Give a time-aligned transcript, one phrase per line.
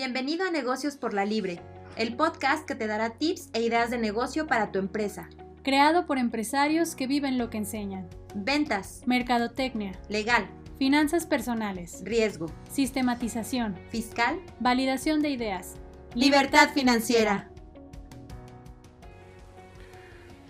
[0.00, 1.60] Bienvenido a Negocios por la Libre,
[1.96, 5.28] el podcast que te dará tips e ideas de negocio para tu empresa.
[5.64, 8.08] Creado por empresarios que viven lo que enseñan.
[8.32, 10.48] Ventas, Mercadotecnia, legal,
[10.78, 15.74] finanzas personales, riesgo, sistematización, fiscal, validación de ideas.
[16.14, 17.50] libertad financiera.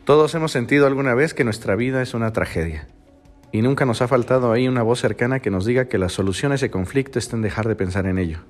[0.05, 2.87] Todos hemos sentido alguna vez que nuestra vida es una tragedia.
[3.51, 6.53] Y nunca nos ha faltado ahí una voz cercana que nos diga que la solución
[6.53, 8.41] a ese conflicto está en dejar de pensar en ello.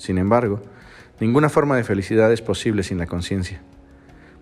[0.00, 0.62] Sin embargo,
[1.20, 3.60] ninguna forma de felicidad es posible sin la conciencia,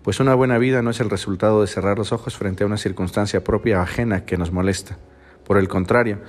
[0.03, 2.77] pues una buena vida no es el resultado de cerrar los ojos frente a una
[2.77, 4.97] circunstancia propia o ajena que nos molesta.
[5.45, 6.19] Por el contrario,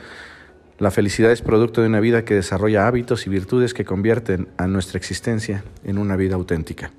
[0.81, 4.67] la felicidad es producto de una vida que desarrolla hábitos y virtudes que convierten a
[4.67, 6.91] nuestra existencia en una vida auténtica.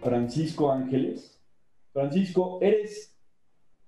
[0.00, 1.42] Francisco Ángeles.
[1.92, 3.18] Francisco, ¿eres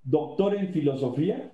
[0.03, 1.53] doctor en filosofía?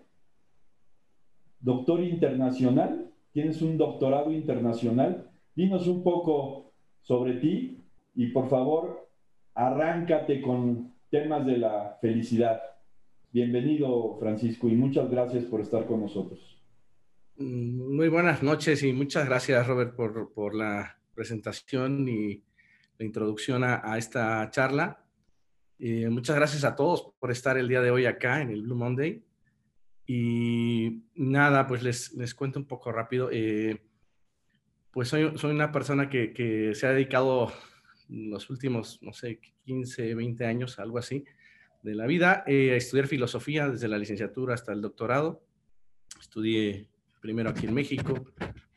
[1.60, 3.11] ¿Doctor internacional?
[3.32, 5.30] Tienes un doctorado internacional.
[5.54, 7.78] Dinos un poco sobre ti
[8.14, 9.08] y por favor,
[9.54, 12.60] arráncate con temas de la felicidad.
[13.32, 16.60] Bienvenido, Francisco, y muchas gracias por estar con nosotros.
[17.36, 22.42] Mm, muy buenas noches y muchas gracias, Robert, por, la presentación y
[22.98, 25.04] la introducción a, esta charla.
[25.78, 28.76] Eh, muchas gracias a todos por estar el día de hoy acá en el Blue
[28.76, 29.22] Monday.
[30.14, 33.30] Y nada, pues les, les cuento un poco rápido.
[33.32, 33.80] Eh,
[34.90, 37.50] pues soy, soy, una persona que, que, se ha dedicado
[38.10, 41.24] los últimos, no sé, 15, 20 años, algo así,
[41.82, 45.46] de la vida, eh, a estudiar filosofía desde la licenciatura hasta el doctorado.
[46.20, 46.88] Estudié
[47.22, 48.22] primero aquí en México,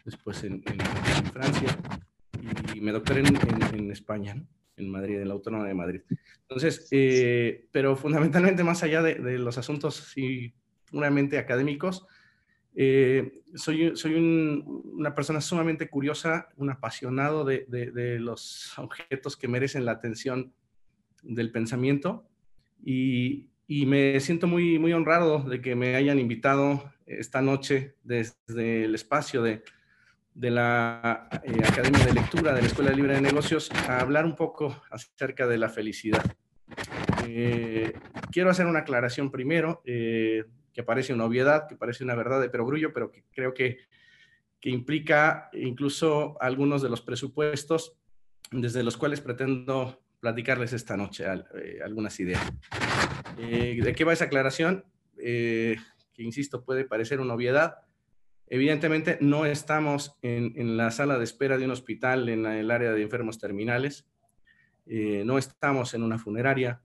[0.05, 1.77] después en, en, Francia
[2.73, 4.41] y me doctoré en, en España,
[4.77, 6.01] en Madrid, en la Autónoma de Madrid.
[6.43, 10.55] Entonces, eh, pero fundamentalmente más allá de, de los asuntos sí,
[10.95, 12.07] puramente académicos.
[12.73, 19.83] Eh, soy soy una persona sumamente curiosa, un apasionado de, de, los objetos que merecen
[19.83, 20.53] la atención
[21.21, 22.25] del pensamiento
[22.81, 28.85] y, y, me siento muy, muy honrado de que me hayan invitado esta noche desde
[28.85, 29.63] el espacio de,
[30.33, 34.35] de la eh, Academia de Lectura de la Escuela Libre de Negocios a hablar un
[34.35, 36.23] poco acerca de la felicidad.
[37.27, 37.93] Eh,
[38.31, 39.81] quiero hacer una aclaración primero
[40.75, 43.77] que parece una obviedad, que parece una verdad de perogrullo, pero que creo que,
[44.59, 47.97] que implica incluso algunos de los presupuestos
[48.51, 51.23] desde los cuales pretendo platicarles esta noche
[51.55, 52.41] eh, algunas ideas.
[53.37, 54.83] Eh, ¿De qué va esa aclaración?
[55.17, 55.77] Eh,
[56.13, 57.77] que, insisto, puede parecer una obviedad.
[58.47, 62.91] Evidentemente, no estamos en, en, la sala de espera de un hospital en el área
[62.91, 64.05] de enfermos terminales,
[64.87, 66.79] no estamos en una funeraria,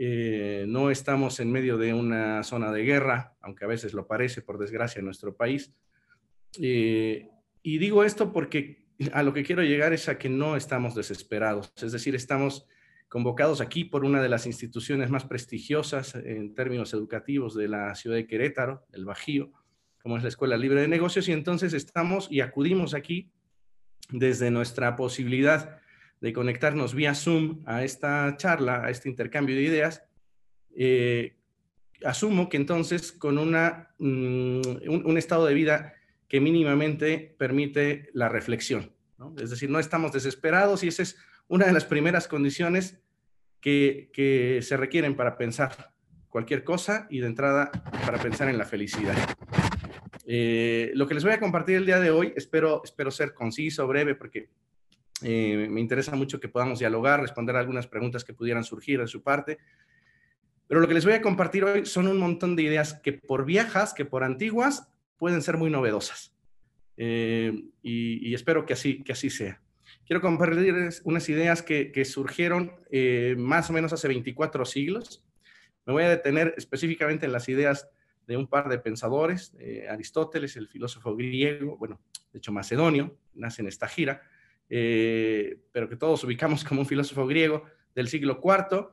[0.00, 4.42] eh, no estamos en medio de una zona de guerra, aunque a veces lo parece,
[4.42, 5.74] por desgracia, en nuestro país.
[6.60, 7.28] Eh,
[7.62, 11.72] y digo esto porque a lo que quiero llegar es a que no estamos desesperados,
[11.82, 12.66] es decir, estamos
[13.08, 18.16] convocados aquí por una de las instituciones más prestigiosas en términos educativos de la ciudad
[18.16, 19.50] de Querétaro, el Bajío,
[20.00, 23.32] como es la Escuela Libre de Negocios, y entonces estamos y acudimos aquí
[24.10, 25.80] desde nuestra posibilidad
[26.20, 30.04] de conectarnos vía Zoom a esta charla, a este intercambio de ideas,
[30.76, 31.36] eh,
[32.04, 35.94] asumo que entonces con una, mm, un, estado de vida
[36.28, 38.92] que mínimamente permite la reflexión.
[39.38, 41.16] Es decir, no estamos desesperados y esa es
[41.48, 43.00] una de las primeras condiciones
[43.60, 45.92] que, que se requieren para pensar
[46.28, 47.70] cualquier cosa y de entrada
[48.04, 49.16] para pensar en la felicidad.
[50.30, 53.86] Eh, lo que les voy a compartir el día de hoy, espero, espero ser conciso,
[53.86, 54.50] breve, porque
[55.22, 59.22] eh, me interesa mucho que podamos dialogar, responder algunas preguntas que pudieran surgir de su
[59.22, 59.58] parte.
[60.66, 63.44] Pero lo que les voy a compartir hoy son un montón de ideas que por
[63.44, 66.34] viejas, que por antiguas, pueden ser muy novedosas.
[66.96, 67.52] Eh,
[67.82, 69.60] y, espero que así, que así sea.
[70.06, 75.24] Quiero compartirles unas ideas que, surgieron eh, más o menos hace 24 siglos.
[75.86, 77.88] Me voy a detener específicamente en las ideas
[78.26, 79.54] de un par de pensadores,
[79.88, 81.98] Aristóteles, el filósofo griego, bueno,
[82.30, 84.20] de hecho macedonio, nace en esta gira,
[84.70, 88.88] eh, pero que todos ubicamos como un filósofo griego del siglo IV,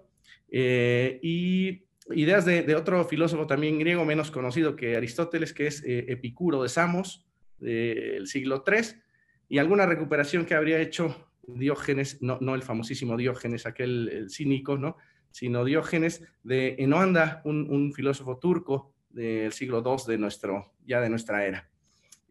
[0.49, 6.05] eh, y ideas de, otro filósofo también griego menos conocido que Aristóteles, que es eh,
[6.09, 7.25] Epicuro de Samos,
[7.59, 9.01] del siglo III,
[9.49, 14.97] y alguna recuperación que habría hecho Diógenes, no, no el famosísimo Diógenes, aquel cínico, ¿no?
[15.35, 21.45] sino Diógenes de Enoanda, un, filósofo turco del siglo II de nuestro, ya de nuestra
[21.45, 21.69] era.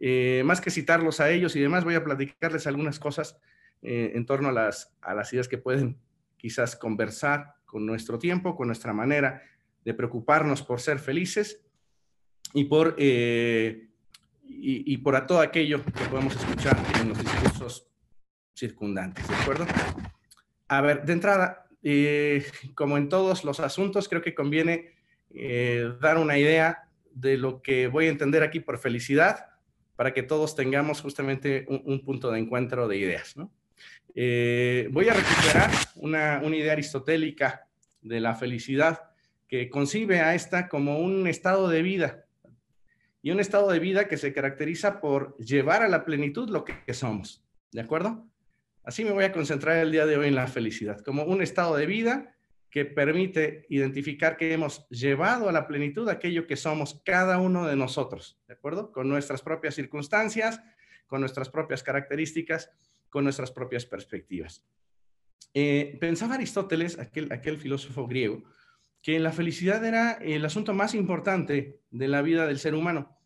[0.07, 3.41] Eh, más que citarlos a ellos y demás, voy a platicarles algunas cosas
[3.81, 5.99] eh, en torno a las, a las ideas que pueden
[6.37, 9.43] quizás conversar con nuestro tiempo, con nuestra manera
[9.83, 11.65] de preocuparnos por ser felices
[12.53, 13.89] y por, eh,
[14.43, 17.89] y, por todo aquello que podemos escuchar en los discursos
[18.55, 19.67] circundantes, ¿de acuerdo?
[20.69, 24.97] A ver, de entrada, eh, como en todos los asuntos, creo que conviene
[25.31, 29.54] eh, dar una idea de lo que voy a entender aquí por felicidad,
[29.97, 33.37] para que todos tengamos justamente un, punto de encuentro de ideas.
[33.37, 33.53] ¿no?
[34.15, 37.69] Eh, voy a recuperar una, una idea aristotélica
[38.03, 39.11] de la felicidad
[39.49, 42.25] que concibe a esta como un estado de vida
[43.23, 46.93] y un estado de vida que se caracteriza por llevar a la plenitud lo que
[46.93, 47.43] somos.
[47.73, 48.27] ¿De acuerdo?
[48.85, 51.75] Así me voy a concentrar el día de hoy en la felicidad, como un estado
[51.75, 52.34] de vida
[52.75, 57.77] que permite identificar que hemos llevado a la plenitud aquello que somos cada uno de
[57.77, 58.91] nosotros, ¿de acuerdo?
[58.91, 60.61] Con nuestras propias circunstancias,
[61.07, 62.73] con nuestras propias características,
[63.11, 64.67] con nuestras propias perspectivas.
[65.55, 68.43] Eh, pensaba Aristóteles, aquel, aquel filósofo griego,
[69.03, 73.17] que la felicidad era el asunto más importante de la vida del ser humano.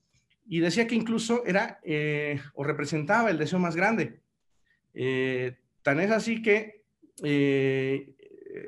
[0.46, 4.20] Y decía que incluso era eh, o representaba el deseo más grande.
[4.92, 6.84] Eh, tan es así que
[7.24, 8.14] eh,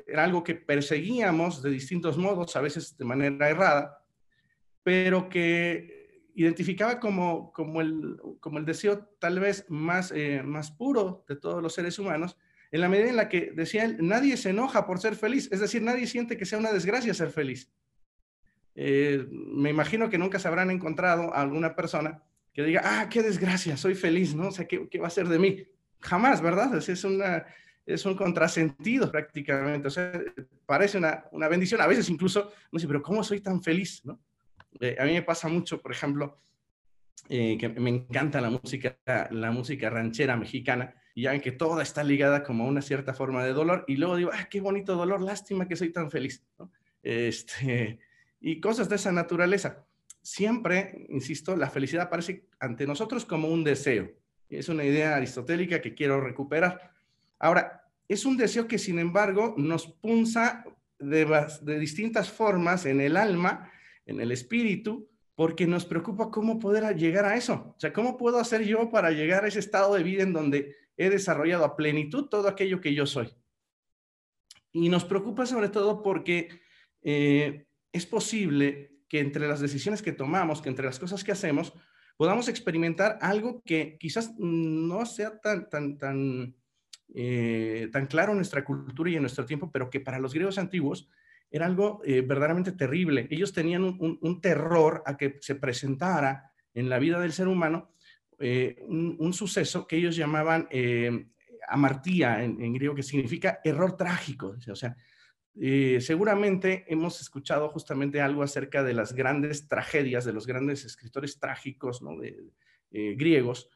[0.07, 4.03] era algo que perseguíamos de distintos modos, a veces de manera errada,
[4.83, 11.25] pero que identificaba como, como, el, como el deseo tal vez más, eh, más puro
[11.27, 12.37] de todos los seres humanos,
[12.71, 15.59] en la medida en la que decía él, nadie se enoja por ser feliz, es
[15.59, 17.69] decir, nadie siente que sea una desgracia ser feliz.
[18.75, 22.23] me imagino que nunca se habrán encontrado alguna persona
[22.53, 24.47] que diga, ah, qué desgracia, soy feliz, ¿no?
[24.47, 25.65] O sea, ¿qué, qué va a ser de mí?
[26.01, 26.75] jamás, ¿verdad?
[26.75, 27.45] Es, una,
[27.85, 29.87] es un contrasentido prácticamente.
[29.87, 30.11] O sea,
[30.65, 31.81] parece una, una bendición.
[31.81, 34.05] A veces incluso, no sé, pero ¿cómo soy tan feliz?
[34.05, 34.19] ¿no?
[34.79, 36.39] Eh, a mí me pasa mucho, por ejemplo,
[37.29, 38.97] eh, que me encanta la música,
[39.31, 43.43] la música ranchera mexicana, y ya que toda está ligada como a una cierta forma
[43.43, 46.43] de dolor, y luego digo, ah, qué bonito dolor, lástima que soy tan feliz.
[46.57, 46.71] ¿no?
[47.03, 47.99] Este,
[48.39, 49.85] y cosas de esa naturaleza.
[50.21, 54.11] Siempre, insisto, la felicidad aparece ante nosotros como un deseo,
[54.49, 56.90] es una idea aristotélica que quiero recuperar.
[57.41, 60.63] Ahora, es un deseo que sin embargo nos punza
[60.99, 61.25] de,
[61.79, 63.71] distintas formas en el alma,
[64.05, 67.73] en el espíritu, porque nos preocupa cómo poder llegar a eso.
[67.75, 70.75] O sea, ¿cómo puedo hacer yo para llegar a ese estado de vida en donde
[70.97, 73.33] he desarrollado a plenitud todo aquello que yo soy?
[74.71, 76.61] Y nos preocupa sobre todo porque
[77.01, 81.73] eh, es posible que entre las decisiones que tomamos, que entre las cosas que hacemos,
[82.17, 86.55] podamos experimentar algo que quizás no sea tan, tan, tan,
[87.13, 90.57] eh, tan claro en nuestra cultura y en nuestro tiempo, pero que para los griegos
[90.57, 91.09] antiguos
[91.49, 93.27] era algo eh, verdaderamente terrible.
[93.29, 97.91] Ellos tenían un, terror a que se presentara en la vida del ser humano
[98.39, 100.69] eh, un, suceso que ellos llamaban
[101.67, 104.55] amartía en, griego, que significa error trágico.
[104.69, 104.95] O sea,
[105.99, 112.01] seguramente hemos escuchado justamente algo acerca de las grandes tragedias, de los grandes escritores trágicos
[112.89, 113.69] griegos,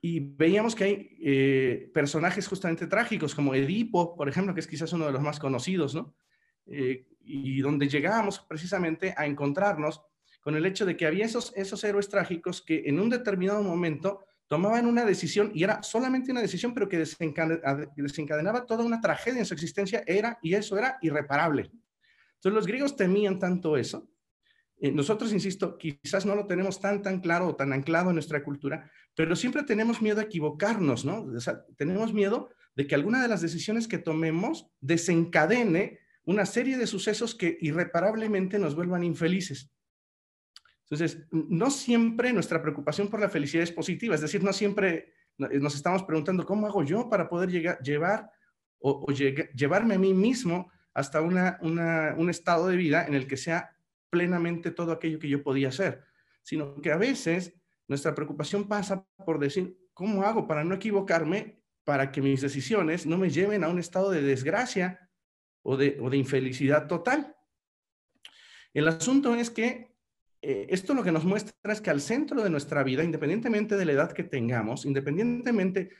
[0.00, 4.92] y veíamos que hay eh, personajes justamente trágicos, como Edipo, por ejemplo, que es quizás
[4.92, 6.14] uno de los más conocidos, ¿no?
[7.30, 10.02] y donde llegábamos precisamente a encontrarnos
[10.40, 14.24] con el hecho de que había esos, esos héroes trágicos que en un determinado momento
[14.46, 19.44] tomaban una decisión y era solamente una decisión, pero que desencadenaba toda una tragedia en
[19.44, 21.70] su existencia, era, y eso era irreparable.
[22.36, 24.08] Entonces los griegos temían tanto eso.
[24.80, 28.42] Eh, nosotros, insisto, quizás no lo tenemos tan, tan claro o tan anclado en nuestra
[28.42, 31.22] cultura, pero siempre tenemos miedo a equivocarnos, ¿no?
[31.22, 36.78] O sea, tenemos miedo de que alguna de las decisiones que tomemos desencadene una serie
[36.78, 39.72] de sucesos que irreparablemente nos vuelvan infelices.
[40.82, 45.74] Entonces, no siempre nuestra preocupación por la felicidad es positiva, es decir, no siempre nos
[45.74, 48.30] estamos preguntando, ¿cómo hago yo para poder llegar, llevar
[48.78, 53.76] o, llevarme a mí mismo hasta una, un estado de vida en el que sea
[54.10, 56.04] plenamente todo aquello que yo podía hacer?
[56.40, 57.57] Sino que a veces
[57.88, 63.16] nuestra preocupación pasa por decir, ¿cómo hago para no equivocarme, para que mis decisiones no
[63.16, 65.10] me lleven a un estado de desgracia
[65.62, 67.34] o de, o de infelicidad total?
[68.74, 69.96] El asunto es que
[70.42, 73.84] eh, esto lo que nos muestra es que al centro de nuestra vida, independientemente de
[73.84, 75.90] la edad que tengamos, independientemente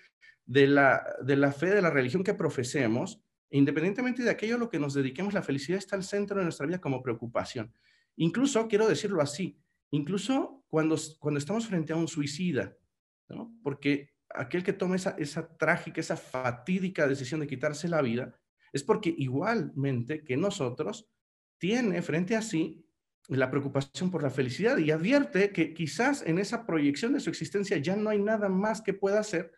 [0.44, 4.68] de la, de la fe, de la religión que profesemos, independientemente de aquello a lo
[4.68, 7.72] que nos dediquemos, la felicidad está al centro de nuestra vida como preocupación.
[8.16, 9.58] Incluso, quiero decirlo así,
[9.90, 12.76] incluso cuando, cuando estamos frente a un suicida,
[13.28, 13.54] ¿no?
[13.62, 18.38] porque aquel que toma esa, esa trágica, esa fatídica decisión de quitarse la vida,
[18.72, 21.10] es porque igualmente que nosotros
[21.58, 22.84] tiene frente a sí
[23.28, 27.76] la preocupación por la felicidad y advierte que quizás en esa proyección de su existencia
[27.76, 29.52] ya no hay nada más que pueda hacer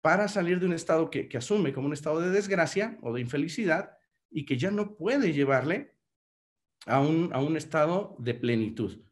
[0.00, 3.96] para salir de un estado que, asume como un estado de desgracia o de infelicidad
[4.30, 5.94] y que ya no puede llevarle
[6.84, 9.05] a un, a un estado de plenitud.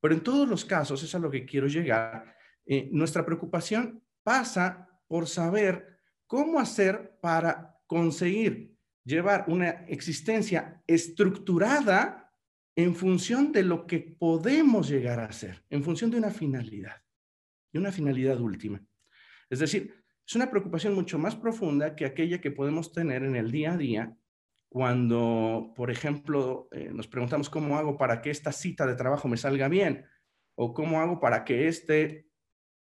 [0.00, 2.34] Pero en todos los casos, es a lo que quiero llegar,
[2.66, 12.32] eh, nuestra preocupación pasa por saber cómo hacer para conseguir llevar una existencia estructurada
[12.76, 17.02] en función de lo que podemos llegar a ser, en función de una finalidad,
[17.72, 18.80] de una finalidad última.
[19.48, 19.94] Es decir,
[20.26, 23.76] es una preocupación mucho más profunda que aquella que podemos tener en el día a
[23.76, 24.16] día
[24.70, 29.36] cuando, por ejemplo, eh, nos preguntamos cómo hago para que esta cita de trabajo me
[29.36, 30.06] salga bien
[30.54, 32.28] o cómo hago para que este,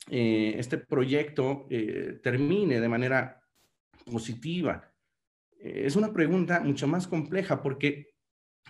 [0.08, 3.42] eh, este proyecto eh, termine de manera
[4.06, 4.94] positiva.
[5.60, 8.14] es una pregunta mucho más compleja porque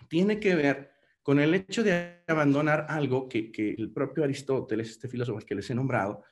[0.07, 5.09] tiene que ver con el hecho de abandonar algo que, que el propio Aristóteles, este
[5.09, 6.23] filósofo que les he nombrado,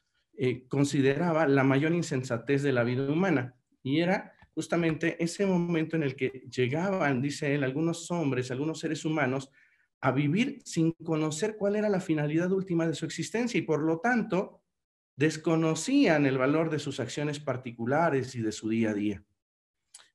[0.70, 6.16] consideraba la mayor insensatez de la vida humana y era justamente ese momento en el
[6.16, 9.52] que llegaban, dice él, algunos hombres, algunos seres humanos,
[10.02, 14.00] a vivir sin conocer cuál era la finalidad última de su existencia y por lo
[14.00, 14.64] tanto
[15.16, 19.24] desconocían el valor de sus acciones particulares y de su día a día.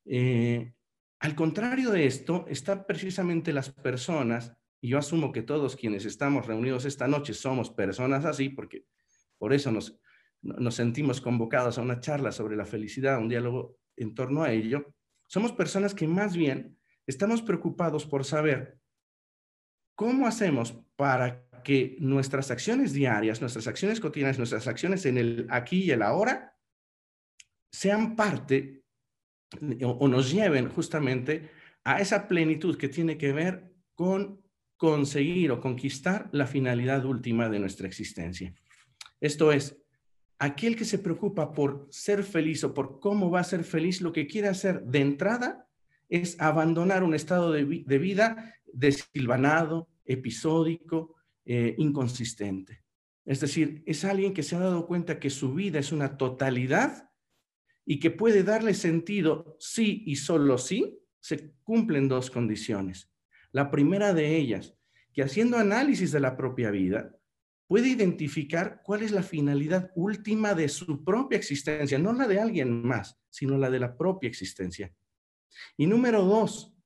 [0.06, 0.72] Eh,
[1.20, 6.48] al contrario de esto, están precisamente las personas, y yo asumo que todos quienes estamos
[6.48, 8.86] reunidos esta noche somos personas así, porque
[9.38, 10.00] por eso nos,
[10.40, 14.94] nos sentimos convocados a una charla sobre la felicidad, un diálogo en torno a ello,
[15.26, 18.78] somos personas que más bien estamos preocupados por saber
[19.94, 25.84] cómo hacemos para que nuestras acciones diarias, nuestras acciones cotidianas, nuestras acciones en el aquí
[25.84, 26.56] y el ahora
[27.70, 28.84] sean parte
[29.84, 31.50] o, nos lleven justamente
[31.84, 34.42] a esa plenitud que tiene que ver con
[34.76, 38.52] conseguir o conquistar la finalidad última de nuestra existencia.
[39.20, 39.81] Esto es,
[40.42, 44.12] aquel que se preocupa por ser feliz o por cómo va a ser feliz, lo
[44.12, 45.68] que quiere hacer de entrada
[46.08, 52.82] es abandonar un estado de, vida desilvanado, episódico, eh, inconsistente.
[53.24, 57.08] Es decir, es alguien que se ha dado cuenta que su vida es una totalidad
[57.86, 63.12] y que puede darle sentido sí y solo sí se cumplen dos condiciones.
[63.52, 64.74] La primera de ellas,
[65.12, 67.16] que haciendo análisis de la propia vida,
[67.72, 72.82] puede identificar cuál es la finalidad última de su propia existencia, no la de alguien
[72.82, 74.94] más, sino la de la propia existencia.
[75.78, 76.76] Y número dos,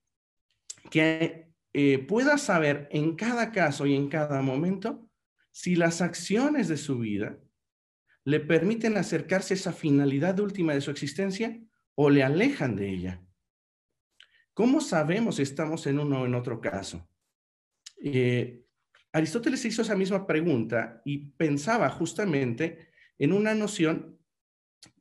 [0.89, 5.11] que eh, pueda saber en cada caso y en cada momento
[5.51, 7.37] si las acciones de su vida
[8.23, 11.61] le permiten acercarse a esa finalidad última de su existencia
[11.97, 13.27] o le alejan de ella.
[14.55, 17.09] ¿Cómo sabemos si estamos en uno o en otro caso?
[18.01, 18.66] Eh,
[19.17, 24.19] Aristóteles hizo esa misma pregunta y pensaba justamente en una noción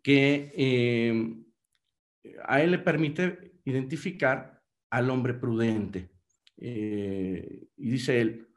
[0.01, 1.35] que eh,
[2.45, 6.11] a él le permite identificar al hombre prudente.
[6.55, 8.47] Eh, y dice él,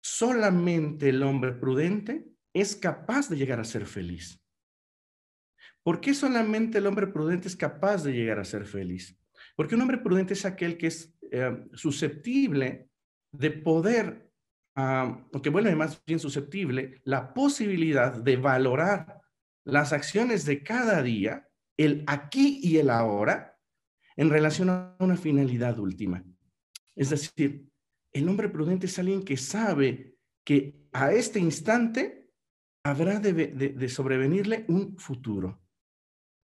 [0.00, 4.42] solamente el hombre prudente es capaz de llegar a ser feliz.
[5.82, 9.14] ¿Por qué solamente el hombre prudente es capaz de llegar a ser feliz?
[9.54, 12.88] Porque un hombre prudente es aquel que es eh, susceptible
[13.30, 14.27] de poder
[15.32, 19.20] o que vuelve más bien susceptible, la posibilidad de valorar
[19.64, 23.58] las acciones de cada día, el aquí y el ahora,
[24.16, 26.24] en relación a una finalidad última.
[26.94, 27.68] Es decir,
[28.12, 32.30] el hombre prudente es alguien que sabe que a este instante
[32.84, 35.60] habrá de, de sobrevenirle un futuro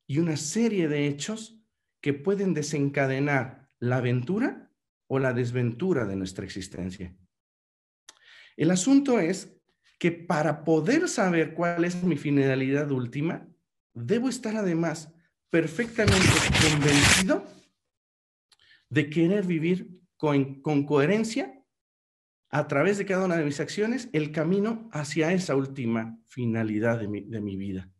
[0.07, 1.59] y una serie de hechos
[2.01, 4.71] que pueden desencadenar la aventura
[5.07, 7.17] o la desventura de nuestra existencia.
[8.57, 9.55] El asunto es
[9.99, 13.49] que para poder saber cuál es mi finalidad última,
[13.95, 15.13] debo estar además
[15.51, 16.29] perfectamente
[16.61, 17.47] convencido
[18.91, 21.59] de querer vivir con, coherencia
[22.51, 27.09] a través de cada una de mis acciones el camino hacia esa última finalidad de
[27.09, 27.91] mi, vida.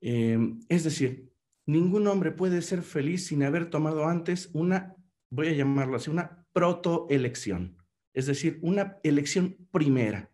[0.00, 1.32] Eh, es decir,
[1.66, 4.96] ningún hombre puede ser feliz sin haber tomado antes una,
[5.30, 7.83] voy a llamarlo así, una protoelección
[8.14, 10.30] es decir, una elección primera.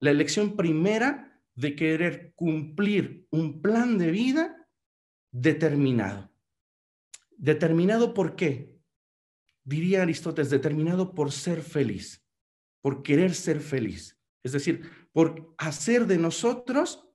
[0.00, 4.66] La elección primera de querer cumplir un plan de vida
[5.30, 6.32] determinado.
[7.36, 8.74] ¿Determinado por qué?
[9.62, 12.24] Diría Aristóteles, determinado por ser feliz,
[12.80, 14.18] por querer ser feliz.
[14.42, 17.06] Es decir, por hacer de nosotros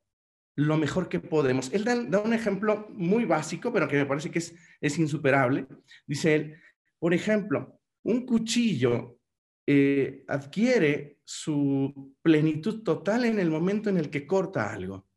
[0.56, 1.74] lo mejor que podemos.
[1.74, 5.68] Él da, un ejemplo muy básico, pero que me parece que es, es insuperable.
[6.06, 6.62] Dice él,
[7.00, 9.20] por ejemplo, un cuchillo
[9.68, 15.08] eh, adquiere su plenitud total en el momento en el que corta algo.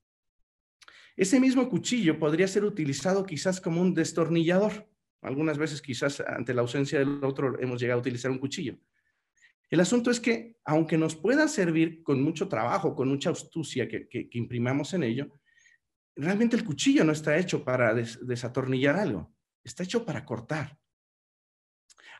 [1.16, 4.88] Ese mismo cuchillo podría ser utilizado quizás como un destornillador.
[5.20, 8.78] Algunas veces quizás ante la ausencia del otro hemos llegado a utilizar un cuchillo.
[9.68, 14.28] El asunto es que, aunque nos pueda servir con mucho trabajo, con mucha astucia que,
[14.32, 15.32] imprimamos en ello,
[16.16, 20.78] realmente el cuchillo no está hecho para desatornillar algo, está hecho para cortar.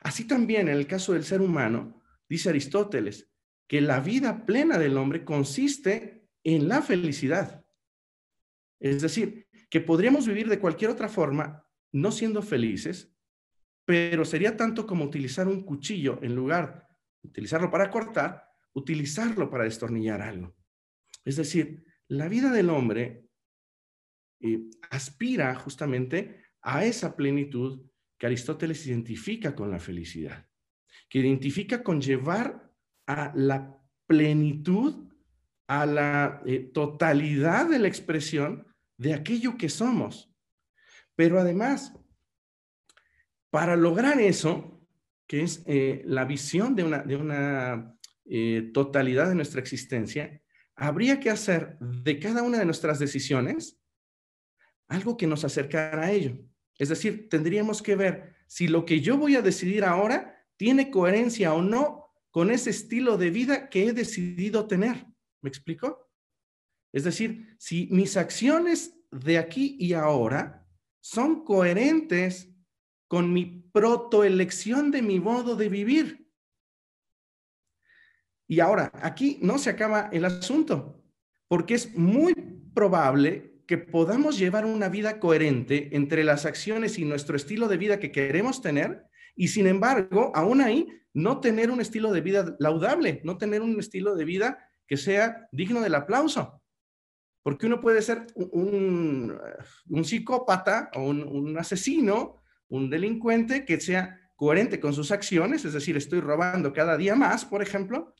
[0.00, 1.97] Así también en el caso del ser humano,
[2.28, 3.30] dice Aristóteles,
[3.66, 7.64] que la vida plena del hombre consiste en la felicidad.
[8.80, 13.14] Es decir, que podríamos vivir de cualquier otra forma, no siendo felices,
[13.84, 16.88] pero sería tanto como utilizar un cuchillo en lugar
[17.22, 20.54] de utilizarlo para cortar, utilizarlo para destornillar algo.
[21.24, 23.28] Es decir, la vida del hombre
[24.40, 30.47] eh, aspira justamente a esa plenitud que Aristóteles identifica con la felicidad,
[31.08, 32.72] que identifica con llevar
[33.06, 35.08] a la plenitud,
[35.66, 40.30] a la eh, totalidad de la expresión de aquello que somos.
[41.14, 41.94] Pero además,
[43.50, 44.80] para lograr eso,
[45.26, 50.42] que es eh, la visión de una, de una eh, totalidad de nuestra existencia,
[50.74, 53.80] habría que hacer de cada una de nuestras decisiones
[54.86, 56.38] algo que nos acercara a ello.
[56.78, 61.54] Es decir, tendríamos que ver si lo que yo voy a decidir ahora tiene coherencia
[61.54, 65.06] o no con ese estilo de vida que he decidido tener.
[65.40, 66.10] ¿Me explico?
[66.92, 70.66] Es decir, si mis acciones de aquí y ahora
[71.00, 72.50] son coherentes
[73.06, 76.28] con mi protoelección de mi modo de vivir.
[78.46, 81.02] Y ahora, aquí no se acaba el asunto,
[81.48, 82.34] porque es muy
[82.74, 88.00] probable que podamos llevar una vida coherente entre las acciones y nuestro estilo de vida
[88.00, 89.07] que queremos tener,
[89.38, 93.78] y sin embargo, aún ahí, no tener un estilo de vida laudable, no tener un
[93.78, 96.60] estilo de vida que sea digno del aplauso.
[97.44, 99.38] Porque uno puede ser un,
[100.02, 106.20] psicópata o un, asesino, un delincuente que sea coherente con sus acciones, es decir, estoy
[106.20, 108.16] robando cada día más, por ejemplo,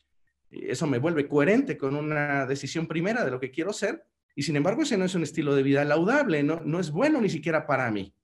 [0.49, 4.55] eso me vuelve coherente con una decisión primera de lo que quiero ser, y sin
[4.55, 7.67] embargo ese no es un estilo de vida laudable, no, no es bueno ni siquiera
[7.67, 8.15] para mí.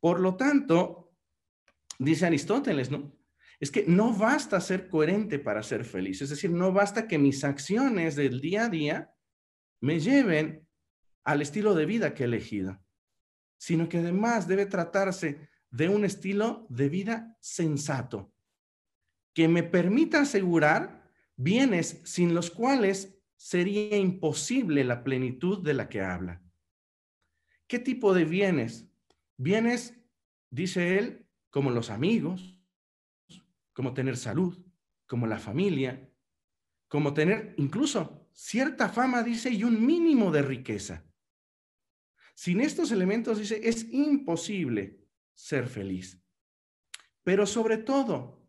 [0.00, 1.03] Por lo tanto,
[1.98, 3.16] dice Aristóteles, ¿no?
[3.60, 7.44] Es que no basta ser coherente para ser feliz, es decir, no basta que mis
[7.44, 9.14] acciones del día a día
[9.80, 10.66] me lleven
[11.24, 12.82] al estilo de vida que he elegido,
[13.56, 18.32] sino que además debe tratarse de un estilo de vida sensato,
[19.32, 26.00] que me permita asegurar bienes sin los cuales sería imposible la plenitud de la que
[26.00, 26.42] habla.
[27.66, 28.88] ¿Qué tipo de bienes?
[29.36, 29.98] Bienes,
[30.50, 31.23] dice él,
[31.54, 32.58] como los amigos,
[33.72, 34.58] como tener salud,
[35.06, 36.12] como la familia,
[36.88, 41.06] como tener incluso cierta fama, dice, y un mínimo de riqueza.
[42.34, 46.20] Sin estos elementos, dice, es imposible ser feliz.
[47.22, 48.44] Pero sobre todo,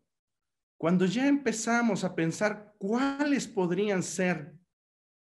[0.76, 4.58] cuando ya empezamos a pensar cuáles podrían ser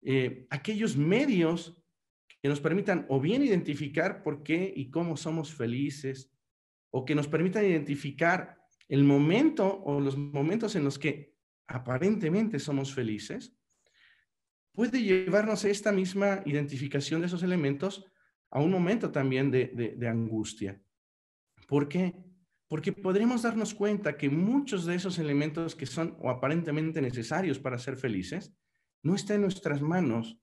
[0.00, 1.76] eh, aquellos medios
[2.40, 6.32] que nos permitan o bien identificar por qué y cómo somos felices,
[6.90, 11.34] o que nos permitan identificar el momento o los momentos en los que
[11.66, 13.56] aparentemente somos felices,
[14.72, 18.04] puede llevarnos esta misma identificación de esos elementos
[18.50, 20.80] a un momento también de, angustia.
[21.66, 22.14] ¿Por qué?
[22.68, 27.78] Porque podremos darnos cuenta que muchos de esos elementos que son o aparentemente necesarios para
[27.78, 28.54] ser felices,
[29.02, 30.38] no está en nuestras manos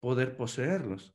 [0.00, 1.14] poder poseerlos.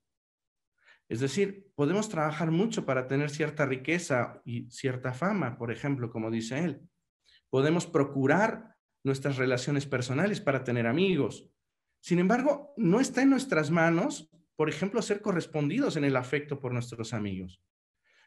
[1.07, 6.31] Es decir, podemos trabajar mucho para tener cierta riqueza y cierta fama, por ejemplo, como
[6.31, 6.81] dice él.
[7.49, 11.49] Podemos procurar nuestras relaciones personales para tener amigos,
[12.05, 16.71] sin embargo, no está en nuestras manos, por ejemplo, ser correspondidos en el afecto por
[16.71, 17.63] nuestros amigos.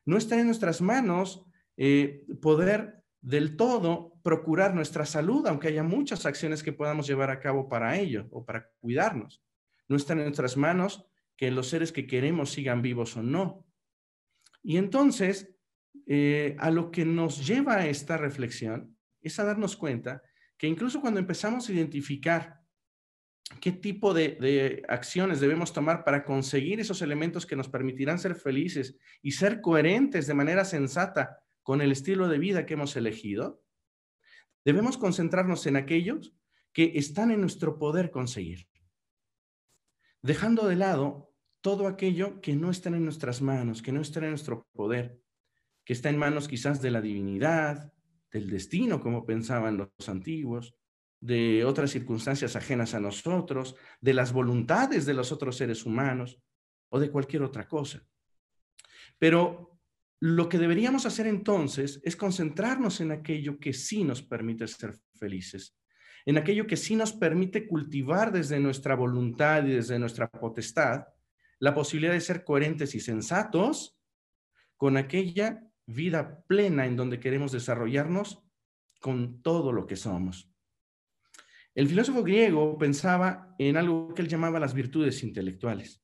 [0.05, 6.27] No está en nuestras manos eh, poder del todo procurar nuestra salud, aunque haya muchas
[6.27, 9.45] acciones que podamos llevar a cabo para ello o para cuidarnos.
[9.87, 11.07] No está en nuestras manos
[11.39, 13.65] que los seres que queremos sigan vivos o no.
[14.63, 15.55] Y entonces,
[16.07, 20.21] eh, a lo que nos lleva esta reflexión es a darnos cuenta
[20.59, 22.59] que incluso cuando empezamos a identificar
[23.61, 28.99] qué tipo de, acciones debemos tomar para conseguir esos elementos que nos permitirán ser felices
[29.23, 33.63] y ser coherentes de manera sensata con el estilo de vida que hemos elegido,
[34.65, 36.35] debemos concentrarnos en aquellos
[36.73, 38.69] que están en nuestro poder conseguir,
[40.21, 41.28] dejando de lado
[41.61, 45.21] todo aquello que no está en nuestras manos, que no está en nuestro poder,
[45.85, 47.93] que está en manos quizás de la divinidad,
[48.31, 50.75] del destino, como pensaban los antiguos,
[51.21, 56.39] de otras circunstancias ajenas a nosotros, de las voluntades de los otros seres humanos
[56.91, 58.07] o de cualquier otra cosa.
[59.19, 59.81] Pero
[60.21, 65.77] lo que deberíamos hacer entonces es concentrarnos en aquello que sí nos permite ser felices,
[66.25, 71.05] en aquello que sí nos permite cultivar desde nuestra voluntad y desde nuestra potestad
[71.59, 73.99] la posibilidad de ser coherentes y sensatos
[74.77, 78.43] con aquella vida plena en donde queremos desarrollarnos
[79.01, 80.51] con todo lo que somos.
[81.75, 86.03] El filósofo griego pensaba en algo que él llamaba las virtudes intelectuales.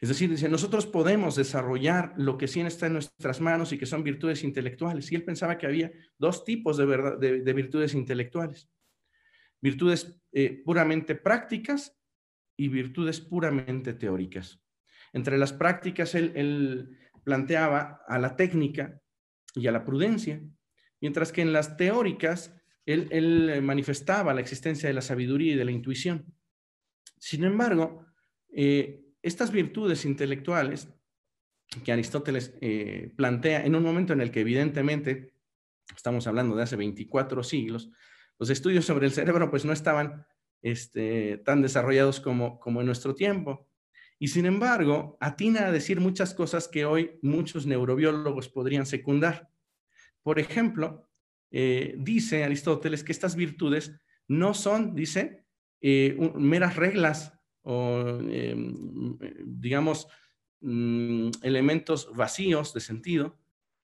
[0.00, 3.84] Es decir, dice, nosotros podemos desarrollar lo que sí está en nuestras manos y que
[3.84, 5.12] son virtudes intelectuales.
[5.12, 8.70] Y él pensaba que había dos tipos de, virtudes intelectuales.
[9.60, 11.99] Virtudes eh, puramente prácticas
[12.60, 14.60] y virtudes puramente teóricas.
[15.12, 19.00] Entre las prácticas, él planteaba a la técnica
[19.54, 20.42] y a la prudencia,
[21.00, 22.54] mientras que en las teóricas
[22.86, 26.26] él, manifestaba la existencia de la sabiduría y de la intuición.
[27.18, 28.06] Sin embargo,
[28.52, 30.88] eh, estas virtudes intelectuales
[31.84, 35.34] que Aristóteles eh, plantea en un momento en el que evidentemente,
[35.94, 37.90] estamos hablando de hace 24 siglos,
[38.38, 40.26] los estudios sobre el cerebro pues no estaban
[40.62, 43.68] este, tan desarrollados como, como en nuestro tiempo.
[44.18, 49.48] Y sin embargo, atina a decir muchas cosas que hoy muchos neurobiólogos podrían secundar.
[50.22, 51.08] Por ejemplo,
[51.50, 55.46] eh, dice Aristóteles que estas virtudes no son, dice,
[55.80, 60.06] eh, meras reglas o, em, digamos,
[60.60, 63.38] mm, elementos vacíos de sentido,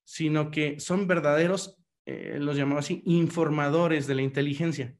[0.04, 4.96] sino que son verdaderos, eh, los llamamos así, informadores de la inteligencia.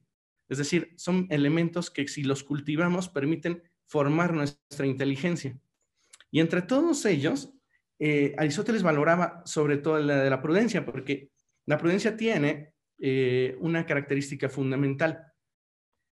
[0.49, 5.57] Es decir, son elementos que si los cultivamos permiten formar nuestra inteligencia.
[6.31, 7.53] Y entre todos ellos,
[7.99, 11.31] eh, Aristóteles valoraba sobre todo la de la prudencia, porque
[11.65, 15.23] la prudencia tiene eh, una característica fundamental.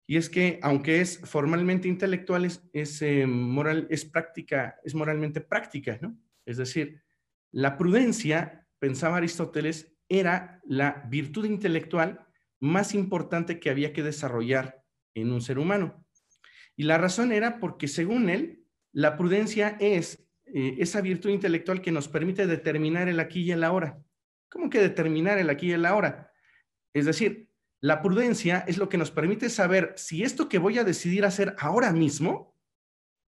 [0.08, 6.00] Y es que, aunque es formalmente intelectual, es, eh, moral, es práctica, es moralmente práctica,
[6.02, 6.18] ¿no?
[6.46, 7.04] Es decir,
[7.52, 12.26] la prudencia, pensaba Aristóteles, era la virtud intelectual
[12.60, 16.06] más importante que había que desarrollar en un ser humano.
[16.76, 21.92] Y la razón era porque, según él, la prudencia es eh, esa virtud intelectual que
[21.92, 24.00] nos permite determinar el aquí y el ahora.
[24.50, 26.32] ¿Cómo que determinar el aquí y el ahora?
[26.94, 27.50] Es decir,
[27.82, 31.56] la prudencia es lo que nos permite saber si esto que voy a decidir hacer
[31.60, 32.56] ahora mismo,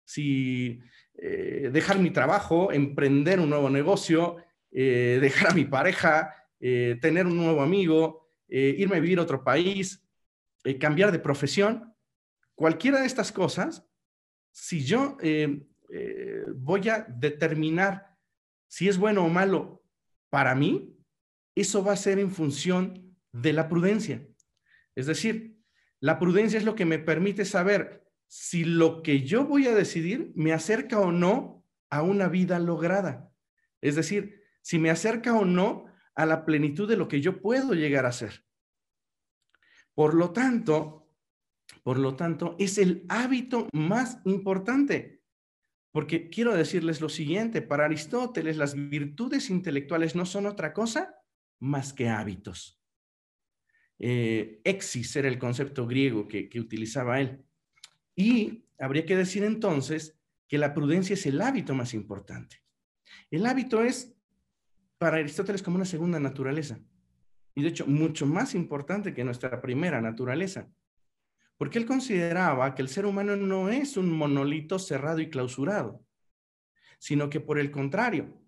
[0.04, 0.80] si
[1.14, 4.36] eh, dejar mi trabajo, emprender un nuevo negocio,
[4.72, 8.19] eh, dejar a mi pareja, tener un nuevo amigo,
[8.50, 10.04] irme a vivir a otro país,
[10.78, 11.90] cambiar de profesión,
[12.60, 13.88] Cualquiera de estas cosas,
[14.52, 18.18] si yo eh, eh, voy a determinar
[18.68, 19.82] si es bueno o malo
[20.28, 20.94] para mí,
[21.54, 24.28] eso va a ser en función de la prudencia.
[24.94, 25.56] Es decir,
[26.00, 30.30] la prudencia es lo que me permite saber si lo que yo voy a decidir
[30.34, 33.32] me acerca o no a una vida lograda.
[33.80, 35.86] Es decir, si me acerca o no
[36.20, 38.44] a la plenitud de lo que yo puedo llegar a ser.
[39.94, 41.08] Por lo tanto,
[41.82, 45.22] por lo tanto, es el hábito más importante.
[45.92, 51.14] Porque quiero decirles lo siguiente, para Aristóteles las virtudes intelectuales no son otra cosa
[51.58, 52.78] más que hábitos.
[53.98, 57.46] Eh, exis era el concepto griego que, que utilizaba él.
[58.14, 62.62] Y habría que decir entonces que la prudencia es el hábito más importante.
[63.30, 64.19] El hábito es
[65.00, 66.78] para Aristóteles como una segunda naturaleza.
[67.56, 70.70] Y de hecho, mucho más importante que nuestra primera naturaleza
[71.60, 76.02] porque él consideraba que el ser humano no es un monolito cerrado y clausurado,
[76.98, 78.42] sino que por el contrario,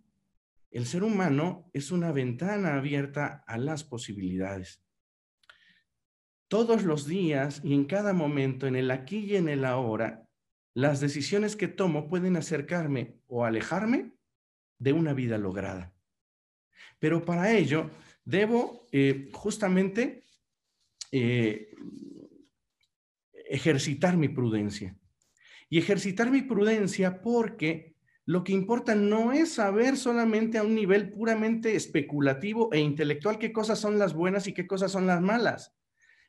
[0.71, 4.83] el ser humano es una ventana abierta a las posibilidades.
[6.49, 10.27] Todos los días y en cada momento, en el aquí y en el ahora,
[10.73, 14.15] las decisiones que tomo pueden acercarme o alejarme
[14.79, 15.93] de una vida lograda.
[16.99, 17.91] Pero para ello
[18.25, 20.25] debo eh, justamente
[21.11, 21.75] eh,
[23.33, 24.97] ejercitar mi prudencia.
[25.69, 31.11] Y ejercitar mi prudencia porque lo que importa no es saber solamente a un nivel
[31.11, 35.75] puramente especulativo e intelectual qué cosas son las buenas y qué cosas son las malas.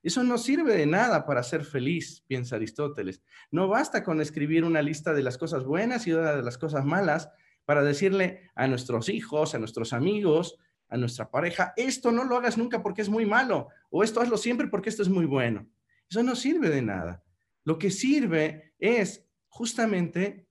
[0.01, 3.21] Eso no sirve de nada para ser feliz, piensa Aristóteles.
[3.51, 6.83] No basta con escribir una lista de las cosas buenas y una de las cosas
[6.83, 7.29] malas
[7.65, 10.57] para decirle a nuestros hijos, a nuestros amigos,
[10.89, 14.37] a nuestra pareja, esto no lo hagas nunca porque es muy malo, o esto hazlo
[14.37, 15.67] siempre porque esto es muy bueno.
[16.09, 17.23] Eso no sirve de nada.
[17.63, 20.47] Lo que sirve es justamente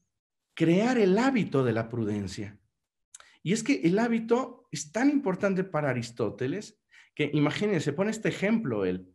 [0.54, 2.58] crear el hábito de la prudencia.
[3.42, 6.78] Y es que el hábito es tan importante para Aristóteles
[7.14, 9.08] que imagínense, pone este ejemplo él.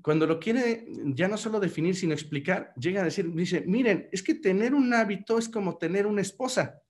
[0.00, 4.22] Cuando lo quiere ya no solo definir, sino explicar, llega a decir, dice, miren, es
[4.22, 6.82] que tener un hábito es como tener una esposa.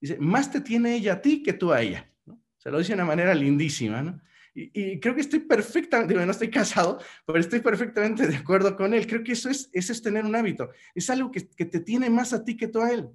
[0.00, 2.10] Dice, más te tiene ella a ti que tú a ella.
[2.56, 4.20] Se lo dice de una manera lindísima, ¿no?
[4.54, 8.92] Y, creo que estoy perfectamente, digo, no estoy casado, pero estoy perfectamente de acuerdo con
[8.92, 9.06] él.
[9.06, 10.70] Creo que eso es, eso es tener un hábito.
[10.94, 13.08] Es algo que, que te tiene más a ti que tú a él.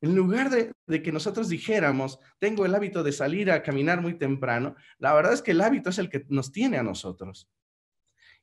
[0.00, 4.14] En lugar de, de, que nosotros dijéramos, tengo el hábito de salir a caminar muy
[4.14, 7.50] temprano, la verdad es que el hábito es el que nos tiene a nosotros.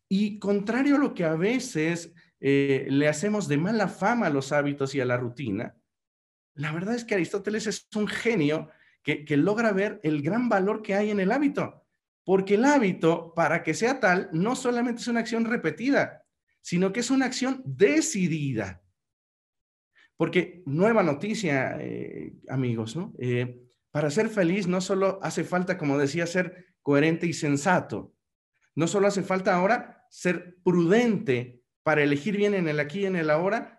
[0.10, 4.52] Y contrario a lo que a veces eh, le hacemos de mala fama a los
[4.52, 5.78] hábitos y a la rutina,
[6.56, 8.70] la verdad es que Aristóteles es un genio
[9.04, 11.86] que, logra ver el gran valor que hay en el hábito.
[12.24, 16.24] Porque el hábito, para que sea tal, no solamente es una acción repetida,
[16.62, 18.82] sino que es una acción decidida.
[20.18, 22.98] Porque nueva noticia, eh, amigos.
[23.20, 28.16] Eh, para ser feliz no solo hace falta, como decía, ser coherente y sensato.
[28.74, 33.18] No solo hace falta ahora ser prudente para elegir bien en el aquí y en
[33.18, 33.75] el ahora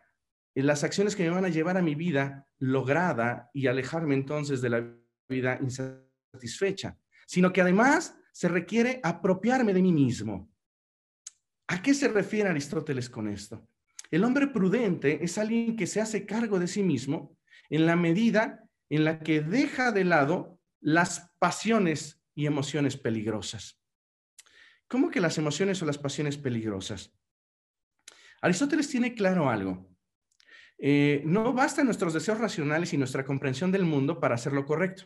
[0.62, 4.70] las acciones que me van a llevar a mi vida lograda y alejarme entonces de
[4.70, 4.96] la
[5.28, 10.50] vida insatisfecha, sino que además se requiere apropiarme de mí mismo.
[11.68, 13.68] ¿A qué se refiere Aristóteles con esto?
[14.10, 17.36] El hombre prudente es alguien que se hace cargo de sí mismo
[17.68, 23.80] en la medida en la que deja de lado las pasiones y emociones peligrosas.
[24.88, 27.12] ¿Cómo que las emociones o las pasiones peligrosas?
[28.40, 29.95] Aristóteles tiene claro algo.
[30.78, 35.04] Eh, no basta nuestros deseos racionales y nuestra comprensión del mundo para hacer lo correcto.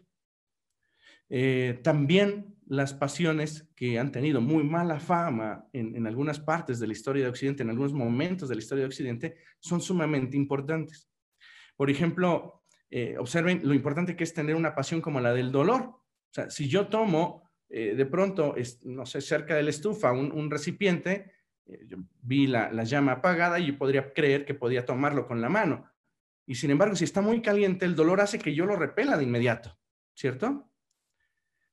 [1.28, 6.92] Eh, también las pasiones que han tenido muy mala fama en, algunas partes de la
[6.92, 11.08] historia de Occidente, en algunos momentos de la historia de Occidente, son sumamente importantes.
[11.76, 15.82] Por ejemplo, eh, observen lo importante que es tener una pasión como la del dolor.
[15.82, 21.30] O sea, si yo tomo de pronto, no sé, cerca de la estufa un, recipiente,
[21.70, 25.48] eh, vi la, la llama apagada y yo podría creer que podía tomarlo con la
[25.48, 25.90] mano.
[26.46, 29.24] Y sin embargo, si está muy caliente, el dolor hace que yo lo repela de
[29.24, 29.78] inmediato,
[30.14, 30.68] ¿cierto?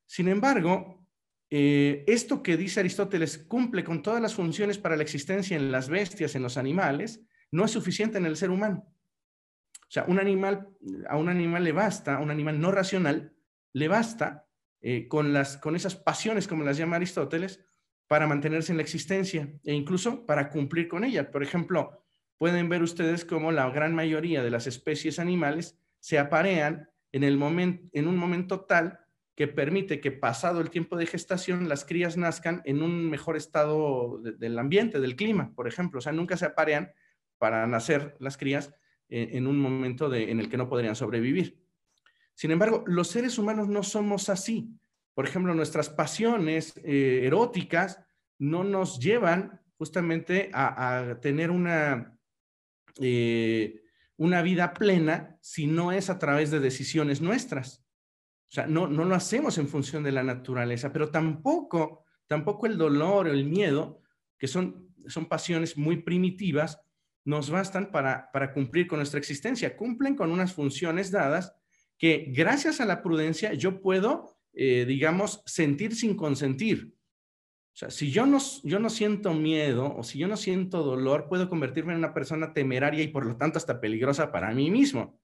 [0.06, 1.08] Sin embargo,
[1.50, 5.90] eh, esto que dice Aristóteles cumple con todas las funciones para la existencia en las
[5.90, 8.86] bestias, en los animales, no es suficiente en el ser humano.
[9.82, 10.68] O sea, un animal,
[11.08, 13.34] a un animal le basta, a un animal no racional,
[13.74, 14.48] le basta
[14.82, 17.66] eh, con, las, con esas pasiones, como las llama Aristóteles,
[18.08, 21.30] para mantenerse en la existencia e incluso para cumplir con ella.
[21.32, 22.04] Por ejemplo,
[22.38, 27.24] pueden ver ustedes cómo la gran mayoría de las especies animales se aparean en,
[28.08, 29.00] un momento tal
[29.36, 34.20] que permite que pasado el tiempo de gestación las crías nazcan en un mejor estado
[34.20, 36.00] del ambiente, del clima, por ejemplo.
[36.00, 36.92] O sea, nunca se aparean
[37.38, 38.74] para nacer las crías
[39.10, 41.64] en un momento en el que no podrían sobrevivir.
[42.34, 44.70] Sin embargo, los seres humanos no somos así.
[45.18, 48.00] Por ejemplo, nuestras pasiones eh, eróticas
[48.38, 52.16] no nos llevan justamente a, tener una,
[53.00, 53.82] eh,
[54.18, 57.84] una vida plena si no es a través de decisiones nuestras.
[58.48, 62.78] O sea, no, no lo hacemos en función de la naturaleza, pero tampoco, tampoco el
[62.78, 64.04] dolor o el miedo,
[64.38, 66.80] que son, son pasiones muy primitivas,
[67.26, 69.78] nos bastan para, para cumplir con nuestra existencia.
[69.78, 71.56] Cumplen con unas funciones dadas
[71.98, 76.92] que gracias a la prudencia yo puedo, eh, digamos, sentir sin consentir.
[76.92, 81.28] O sea, si yo no, yo no siento miedo o si yo no siento dolor,
[81.30, 85.22] puedo convertirme en una persona temeraria y por lo tanto hasta peligrosa para mí mismo.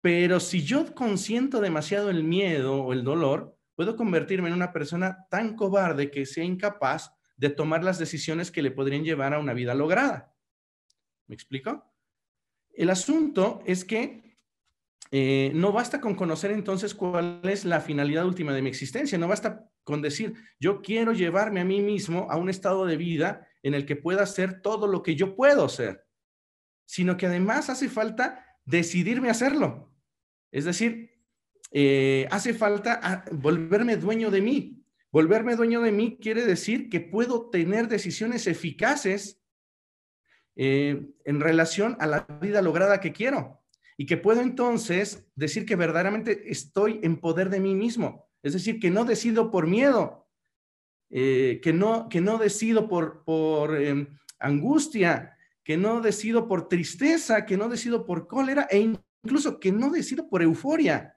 [0.00, 5.26] Pero si yo consiento demasiado el miedo o el dolor, puedo convertirme en una persona
[5.28, 9.54] tan cobarde que sea incapaz de tomar las decisiones que le podrían llevar a una
[9.54, 10.32] vida lograda.
[11.26, 11.92] ¿Me explico?
[12.74, 14.25] El asunto es que
[15.10, 19.28] eh, no basta con conocer entonces cuál es la finalidad última de mi existencia, no
[19.28, 23.74] basta con decir, yo quiero llevarme a mí mismo a un estado de vida en
[23.74, 26.06] el que pueda hacer todo lo que yo puedo ser,
[26.86, 29.92] sino que además hace falta decidirme hacerlo.
[30.50, 31.10] Es decir,
[31.70, 34.82] eh, hace falta ah, volverme dueño de mí.
[35.12, 39.40] Volverme dueño de mí quiere decir que puedo tener decisiones eficaces
[40.56, 43.62] eh, en relación a la vida lograda que quiero
[43.96, 48.28] y que puedo entonces decir que verdaderamente estoy en poder de mí mismo.
[48.42, 50.28] Es decir, que no decido por miedo,
[51.10, 57.46] eh, que, no, que no decido por, por em, angustia, que no decido por tristeza,
[57.46, 58.78] que no decido por cólera e
[59.24, 61.16] incluso que no decido por euforia.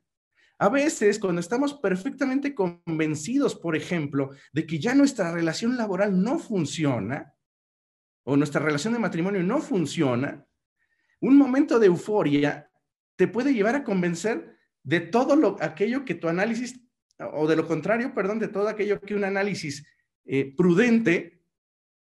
[0.57, 6.39] A veces, cuando estamos perfectamente convencidos, por ejemplo, de que ya nuestra relación laboral no
[6.39, 7.33] funciona,
[8.23, 10.45] o nuestra relación de matrimonio no funciona,
[11.21, 12.68] un momento de euforia
[13.19, 16.79] te puede llevar a convencer de todo lo, aquello que tu análisis,
[17.33, 19.85] o de lo contrario, perdón, de todo aquello que un análisis
[20.23, 21.43] eh, prudente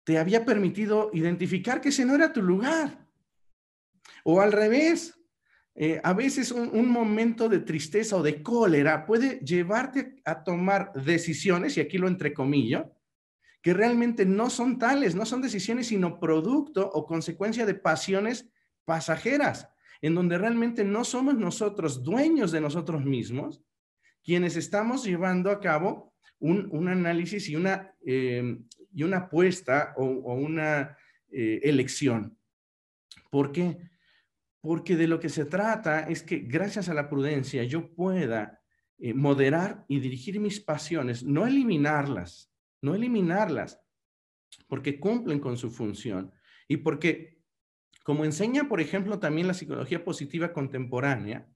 [0.02, 3.06] te había permitido identificar que ese no era tu lugar.
[4.24, 5.14] O al revés,
[5.74, 11.76] eh, a veces un, momento de tristeza o de cólera puede llevarte a tomar decisiones,
[11.76, 12.96] y aquí lo entrecomillo,
[13.60, 18.48] que realmente no son tales, no son decisiones, sino producto o consecuencia de pasiones
[18.86, 19.68] pasajeras,
[20.04, 23.62] en donde realmente no somos nosotros dueños de nosotros mismos,
[24.22, 28.58] quienes estamos llevando a cabo un, análisis y una, eh,
[28.92, 30.96] y una apuesta o, una
[31.30, 32.36] eh, elección.
[33.30, 33.78] ¿Por qué?
[34.64, 38.62] porque de lo que se trata es que gracias a la prudencia yo pueda
[38.96, 43.78] eh, moderar y dirigir mis pasiones, no eliminarlas, no eliminarlas,
[44.66, 46.32] porque cumplen con su función
[46.66, 47.42] y porque,
[48.04, 51.48] como enseña, por ejemplo, también la psicología positiva contemporánea,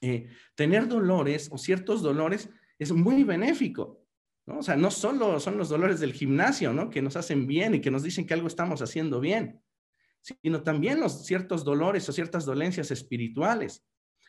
[0.00, 4.04] eh, tener dolores o ciertos dolores es muy benéfico.
[4.44, 4.58] ¿no?
[4.58, 6.90] O sea, no solo son los dolores del gimnasio, ¿no?
[6.90, 9.62] Que nos hacen bien y que nos dicen que algo estamos haciendo bien,
[10.20, 13.86] sino también los ciertos dolores o ciertas dolencias espirituales.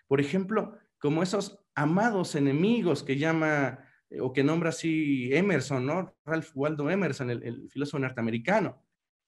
[0.07, 3.79] Por ejemplo, como esos amados enemigos que llama
[4.11, 6.15] eh, o que nombra así Emerson, ¿no?
[6.25, 8.85] Ralph Waldo Emerson, el, filósofo norteamericano,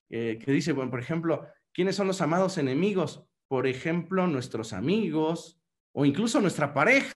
[0.07, 3.23] eh, que dice, bueno, por ejemplo, ¿quiénes son los amados enemigos?
[3.47, 5.59] Por ejemplo, nuestros amigos
[5.91, 7.13] o incluso nuestra pareja,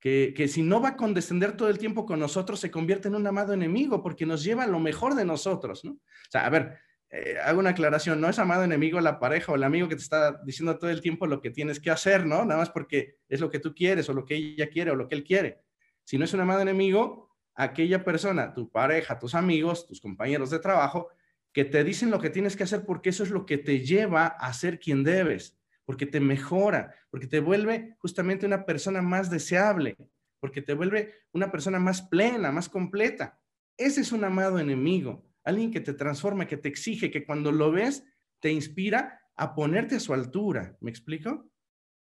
[0.00, 3.14] que, que, si no va a condescender todo el tiempo con nosotros, se convierte en
[3.14, 5.92] un amado enemigo porque nos lleva lo mejor de nosotros, ¿no?
[5.92, 6.78] O sea, a ver,
[7.10, 10.02] eh, hago una aclaración, no es amado enemigo la pareja o el amigo que te
[10.02, 12.44] está diciendo todo el tiempo lo que tienes que hacer, ¿no?
[12.44, 15.08] Nada más porque es lo que tú quieres o lo que ella quiere o lo
[15.08, 15.60] que él quiere.
[16.02, 20.58] Si no es un amado enemigo, aquella persona, tu pareja, tus amigos, tus compañeros de
[20.58, 21.08] trabajo,
[21.54, 24.26] que te dicen lo que tienes que hacer porque eso es lo que te lleva
[24.26, 29.96] a ser quien debes, porque te mejora, porque te vuelve justamente una persona más deseable,
[30.40, 33.40] porque te vuelve una persona más plena, más completa.
[33.78, 37.70] Ese es un amado enemigo alguien que te transforma, que te exige, que cuando lo
[37.70, 38.04] ves
[38.40, 40.76] te inspira a ponerte a su altura.
[40.80, 41.48] ¿Me explico?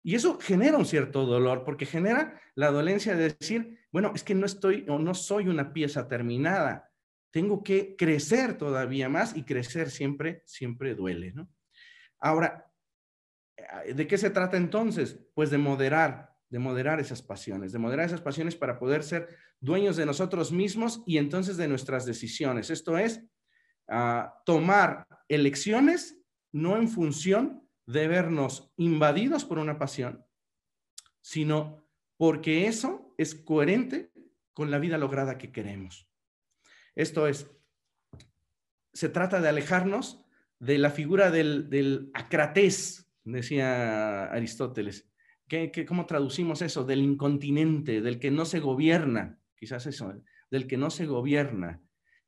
[0.04, 4.34] Y eso genera un cierto dolor, porque genera la dolencia de decir, bueno, es que
[4.34, 6.91] no estoy o no soy una pieza terminada.
[7.32, 11.50] Tengo que crecer todavía más y crecer siempre, siempre duele, ¿no?
[12.20, 12.72] Ahora,
[13.94, 15.20] ¿de qué se trata entonces?
[15.34, 19.96] Pues de moderar, de moderar esas pasiones, de moderar esas pasiones para poder ser dueños
[19.96, 22.70] de nosotros mismos y entonces de nuestras decisiones.
[22.70, 23.24] Esto es,
[24.46, 26.18] tomar elecciones
[26.52, 30.26] no en función de vernos invadidos por una pasión,
[31.22, 31.86] sino
[32.18, 34.12] porque eso es coherente
[34.54, 36.11] con la vida lograda que queremos.
[36.96, 37.50] Esto es,
[38.94, 40.26] se trata de alejarnos
[40.60, 42.12] de la figura del, del
[43.24, 45.08] decía Aristóteles.
[45.48, 46.84] ¿Qué, cómo traducimos eso?
[46.86, 50.14] Del incontinente, del que no se gobierna, quizás eso,
[50.50, 51.82] del que no se gobierna.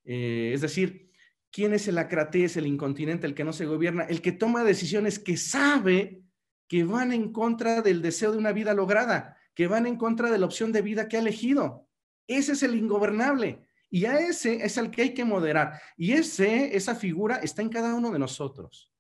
[0.04, 1.12] Eh, es decir,
[1.52, 4.04] ¿quién es el acratés, el incontinente, el que no se gobierna?
[4.04, 6.22] El que toma decisiones que sabe
[6.68, 10.40] que van en contra del deseo de una vida lograda, que van en contra de
[10.40, 11.88] la opción de vida que ha elegido.
[12.28, 13.62] Ese es el ingobernable.
[13.94, 15.80] Y a ese es al que hay que moderar.
[15.96, 18.92] Y ese, esa figura está en cada uno de nosotros.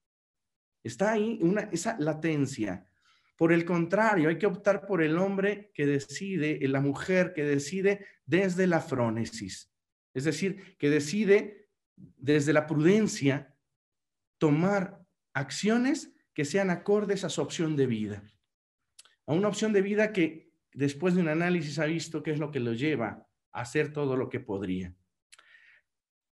[0.84, 2.88] Está ahí una, esa latencia.
[3.36, 8.06] Por el contrario, hay que optar por el hombre que decide, la mujer que decide
[8.27, 9.73] desde la frónesis,
[10.13, 13.56] es decir, que decide desde la prudencia
[14.38, 15.03] tomar
[15.34, 18.23] acciones que sean acordes a su opción de vida,
[19.25, 22.51] a una opción de vida que después de un análisis ha visto qué es lo
[22.51, 24.93] que lo lleva hacer todo lo que podría.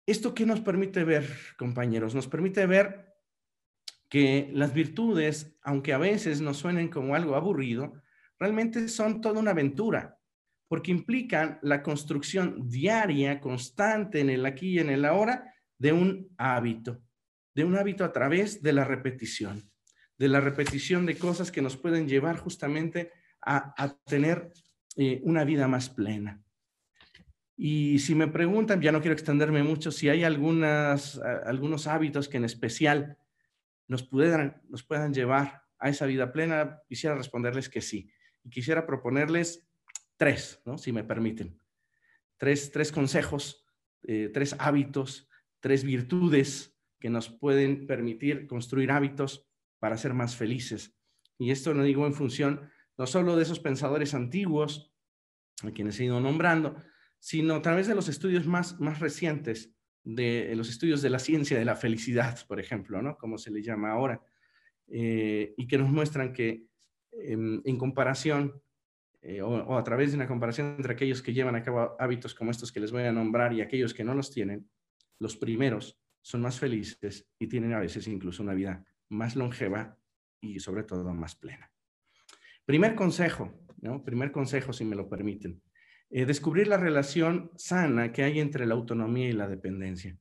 [0.06, 1.28] ¿Esto qué nos permite ver,
[1.58, 2.16] compañeros?
[2.16, 3.08] Nos permite ver
[4.10, 7.94] que las virtudes, aunque a veces nos suenen como algo aburrido,
[8.40, 10.18] realmente son toda una aventura,
[10.70, 16.30] porque implican la construcción diaria, constante en el aquí y en el ahora, de un
[16.38, 17.02] hábito,
[17.54, 19.70] de un hábito a través de la repetición,
[20.18, 24.52] de la repetición de cosas que nos pueden llevar justamente a, tener
[24.96, 26.42] eh, una vida más plena.
[27.58, 31.18] Y si me preguntan, ya no quiero extenderme mucho, si hay algunos
[31.88, 33.18] hábitos que en especial
[33.88, 38.12] nos puedan, nos puedan llevar a esa vida plena, quisiera responderles que sí.
[38.44, 39.68] Y quisiera proponerles
[40.18, 40.78] tres, ¿no?
[40.78, 41.60] si me permiten.
[42.38, 43.66] Tres, tres consejos,
[44.04, 45.28] eh, tres hábitos,
[45.60, 49.48] tres virtudes que nos pueden permitir construir hábitos
[49.80, 50.96] para ser más felices.
[51.40, 54.92] Y esto lo digo en función no solo de esos pensadores antiguos,
[55.64, 56.76] a quienes he ido nombrando,
[57.20, 61.58] sino a través de los estudios más, más recientes de los estudios de la ciencia
[61.60, 63.18] de la felicidad, por ejemplo, ¿no?
[63.18, 64.22] Como se le llama ahora,
[64.88, 66.64] eh, y que nos muestran que
[67.12, 68.62] em, en comparación
[69.22, 72.52] eh, o, a través de una comparación entre aquellos que llevan a cabo hábitos como
[72.52, 74.70] estos que les voy a nombrar y aquellos que no los tienen,
[75.20, 79.98] los primeros son más felices y tienen a veces incluso una vida más longeva
[80.40, 81.70] y sobre todo más plena.
[82.66, 84.04] Primer consejo, ¿no?
[84.04, 85.62] Primer consejo, si me lo permiten.
[86.10, 90.18] Eh, descubrir la relación sana que hay entre la autonomía y la dependencia.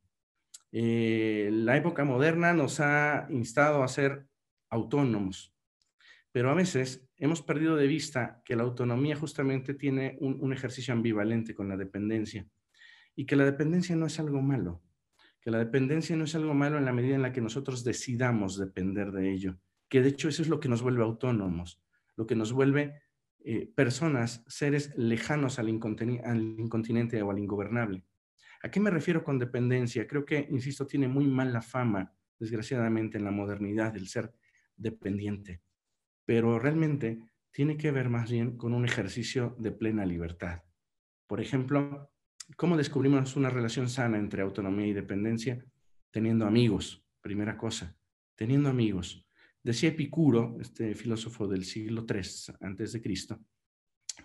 [0.73, 4.27] Eh, la época moderna nos ha instado a ser
[4.69, 5.55] autónomos,
[6.33, 11.55] pero a veces hemos perdido de vista que la autonomía justamente tiene un, ejercicio ambivalente
[11.55, 12.47] con la dependencia
[13.15, 14.83] y que la dependencia no es algo malo,
[15.41, 18.59] que la dependencia no es algo malo en la medida en la que nosotros decidamos
[18.59, 19.57] depender de ello,
[19.89, 21.81] que de hecho eso es lo que nos vuelve autónomos,
[22.17, 23.01] lo que nos vuelve
[23.49, 28.05] eh, personas, seres lejanos al, al incontinente o al ingobernable.
[28.61, 30.09] ¿A qué me refiero con dependencia?
[30.09, 34.35] Creo que, insisto, tiene muy mala fama, desgraciadamente, en la modernidad el ser
[34.77, 35.63] dependiente,
[36.25, 37.21] pero realmente
[37.53, 40.65] tiene que ver más bien con un ejercicio de plena libertad.
[41.29, 42.11] Por ejemplo,
[42.57, 45.65] ¿cómo descubrimos una relación sana entre autonomía y dependencia?
[46.11, 47.97] Teniendo amigos, primera cosa,
[48.35, 49.26] teniendo amigos.
[49.67, 53.41] Decía Epicuro, este filósofo del siglo III antes de Cristo,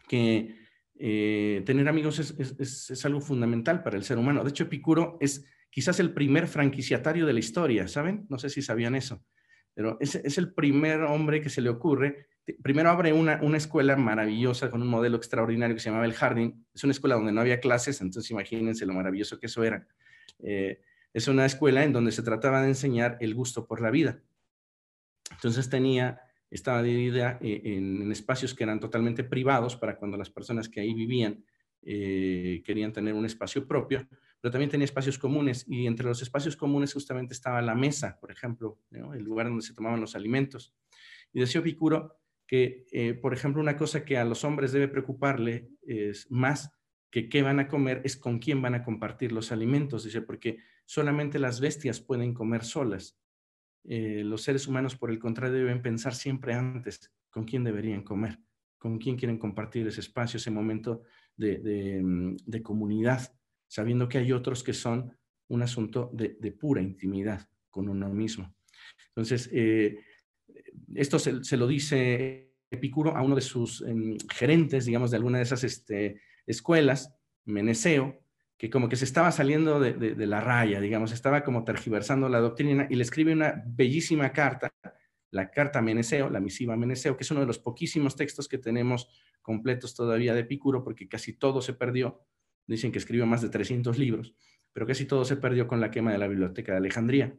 [0.08, 0.54] que
[1.00, 4.44] eh, tener amigos es, algo fundamental para el ser humano.
[4.44, 8.28] De hecho, Epicuro es quizás el primer franquiciatario de la historia, ¿saben?
[8.30, 9.26] No sé si sabían eso,
[9.74, 12.28] pero es, el primer hombre que se le ocurre.
[12.62, 16.68] Primero abre una, una, escuela maravillosa con un modelo extraordinario que se llamaba El Jardín.
[16.72, 19.88] Es una escuela donde no había clases, entonces imagínense lo maravilloso que eso era.
[20.38, 20.82] Eh,
[21.14, 24.22] es una escuela en donde se trataba de enseñar el gusto por la vida.
[25.32, 26.22] Entonces tenía
[26.52, 30.94] estaba dividida eh, en, espacios que eran totalmente privados para cuando las personas que ahí
[30.94, 31.44] vivían
[31.82, 34.06] eh, querían tener un espacio propio,
[34.40, 35.66] pero también tenía espacios comunes.
[35.68, 39.74] Y entre los espacios comunes justamente estaba la mesa, por ejemplo, el lugar donde se
[39.74, 40.76] tomaban los alimentos.
[41.32, 45.70] Y decía Picuro que, eh, por ejemplo, una cosa que a los hombres debe preocuparle
[45.88, 46.70] es más
[47.10, 50.58] que qué van a comer, es con quién van a compartir los alimentos, dice, porque
[50.86, 53.21] solamente las bestias pueden comer solas
[53.84, 58.40] eh, los seres humanos, por el contrario, deben pensar siempre antes con quién deberían comer,
[58.78, 61.04] con quién quieren compartir ese espacio, ese momento
[61.36, 63.34] de, mm, comunidad,
[63.68, 65.18] sabiendo que hay otros que son
[65.48, 68.54] un asunto de, pura intimidad con uno mismo.
[69.10, 70.00] Entonces, eh,
[70.96, 75.44] esto se, lo dice Epicuro a uno de sus em, gerentes, digamos, de alguna de
[75.44, 77.14] esas este, escuelas,
[77.46, 78.22] Meneceo,
[78.62, 82.86] que como que se estaba saliendo de, la raya, digamos, estaba como tergiversando la doctrina
[82.92, 84.72] y le escribe una bellísima carta,
[85.32, 89.10] la carta Meneceo, la misiva Meneceo, que es uno de los poquísimos textos que tenemos
[89.42, 92.24] completos todavía de Epicuro, porque casi todo se perdió.
[92.68, 94.36] Dicen que escribió más de 300 libros,
[94.74, 97.36] pero casi todo se perdió con la quema de la Biblioteca de Alejandría.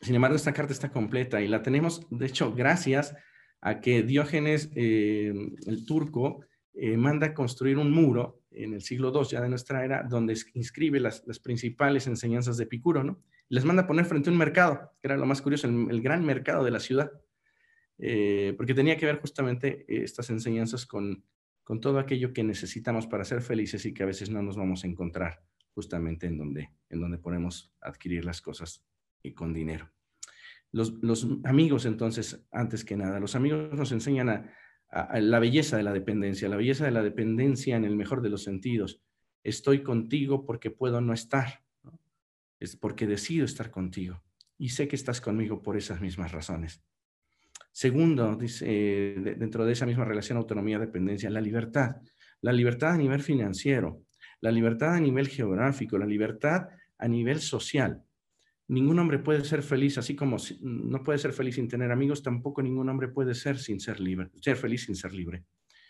[0.00, 3.14] Sin embargo, esta carta está completa y la tenemos, de hecho, gracias
[3.60, 5.32] a que Diógenes, eh,
[5.68, 6.40] el turco,
[6.74, 11.00] eh, manda construir un muro en el siglo II ya de nuestra era, donde inscribe
[11.00, 13.22] las, principales enseñanzas de Epicuro, ¿no?
[13.48, 16.64] Les manda poner frente a un mercado, que era lo más curioso, el, gran mercado
[16.64, 17.10] de la ciudad,
[17.98, 21.24] eh, porque tenía que ver justamente estas enseñanzas con,
[21.64, 24.84] con todo aquello que necesitamos para ser felices y que a veces no nos vamos
[24.84, 25.42] a encontrar
[25.74, 28.84] justamente en donde, en donde podemos adquirir las cosas
[29.22, 29.90] y con dinero.
[30.72, 34.52] Los, los amigos, entonces, antes que nada, los amigos nos enseñan a,
[34.92, 38.42] la belleza de la dependencia, la belleza de la dependencia en el mejor de los
[38.42, 39.00] sentidos.
[39.42, 41.62] Estoy contigo porque puedo no estar,
[42.58, 44.22] es porque decido estar contigo
[44.58, 46.82] y sé que estás conmigo por esas mismas razones.
[47.72, 48.66] Segundo, dice,
[49.38, 51.96] dentro de esa misma relación autonomía-dependencia, la libertad.
[52.42, 54.02] La libertad a nivel financiero,
[54.40, 56.68] la libertad a nivel geográfico, la libertad
[56.98, 58.02] a nivel social
[58.70, 62.62] ningún hombre puede ser feliz, así como no puede ser feliz sin tener amigos, tampoco
[62.62, 65.44] ningún hombre puede ser sin ser libre, ser feliz sin ser libre.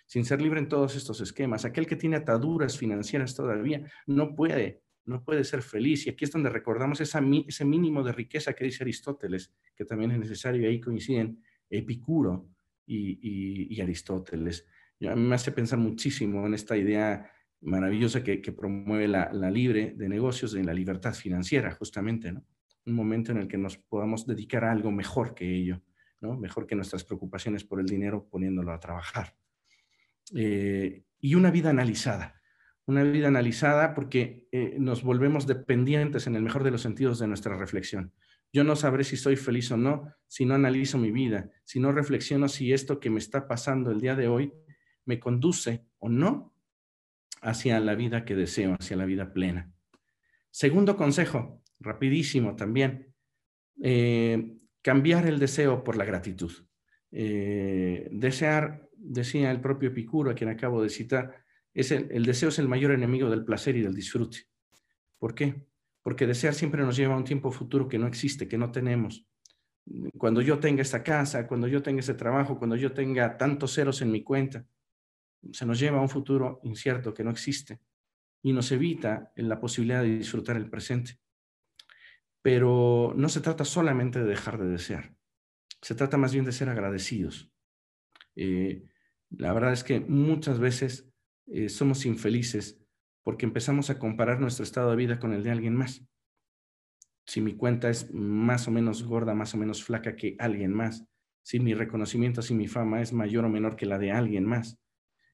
[0.07, 1.65] Sin ser libre en todos estos esquemas.
[1.65, 6.07] Aquel que tiene ataduras financieras todavía no puede, no puede ser feliz.
[6.07, 10.19] Y aquí es donde recordamos ese mínimo de riqueza que dice Aristóteles, que también es
[10.19, 12.49] necesario, y ahí coinciden Epicuro
[12.87, 14.67] y, Aristóteles.
[15.03, 19.93] a mí me hace pensar muchísimo en esta idea maravillosa que, promueve la, la, libre
[19.97, 22.43] de negocios, de la libertad financiera, justamente, ¿no?
[22.91, 25.81] Un momento en el que nos podamos dedicar a algo mejor que ello,
[26.21, 26.37] ¿no?
[26.37, 29.35] mejor que nuestras preocupaciones por el dinero poniéndolo a trabajar.
[30.35, 32.41] Eh, y una vida analizada,
[32.87, 37.29] una vida analizada porque eh, nos volvemos dependientes en el mejor de los sentidos de
[37.29, 38.13] nuestra reflexión.
[38.53, 41.93] Yo no sabré si soy feliz o no si no analizo mi vida, si no
[41.93, 44.53] reflexiono si esto que me está pasando el día de hoy
[45.05, 46.53] me conduce o no
[47.43, 49.73] hacia la vida que deseo, hacia la vida plena.
[50.51, 53.15] Segundo consejo, rapidísimo también.
[53.83, 56.53] Eh, cambiar el deseo por la gratitud.
[57.13, 62.59] Eh, desear, decía el propio Epicuro, a quien acabo de citar, es el, deseo es
[62.59, 64.39] el mayor enemigo del placer y del disfrute.
[65.19, 65.67] ¿Por qué?
[66.03, 69.27] Porque desear siempre nos lleva a un tiempo futuro que no existe, que no tenemos.
[70.19, 74.03] cuando yo tenga esta casa, cuando yo tenga este trabajo, cuando yo tenga tantos ceros
[74.03, 74.65] en mi cuenta,
[75.53, 77.81] se nos lleva a un futuro incierto que no existe
[78.43, 81.19] y nos evita la posibilidad de disfrutar el presente.
[82.43, 85.15] Pero no se trata solamente de dejar de desear,
[85.83, 87.53] se trata más bien de ser agradecidos.
[88.37, 88.87] Eh,
[89.31, 91.11] la verdad es que muchas veces
[91.47, 92.81] eh, somos infelices
[93.23, 96.05] porque empezamos a comparar nuestro estado de vida con el de alguien más.
[97.27, 101.07] Si mi cuenta es más o menos gorda, más o menos flaca que alguien más,
[101.43, 104.79] si mi reconocimiento, si mi fama es mayor o menor que la de alguien más,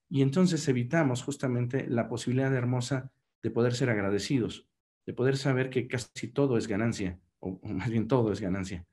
[0.09, 4.68] y entonces evitamos justamente la posibilidad hermosa de poder ser agradecidos,
[5.07, 8.84] de poder saber que casi todo es ganancia, o, más bien todo es ganancia.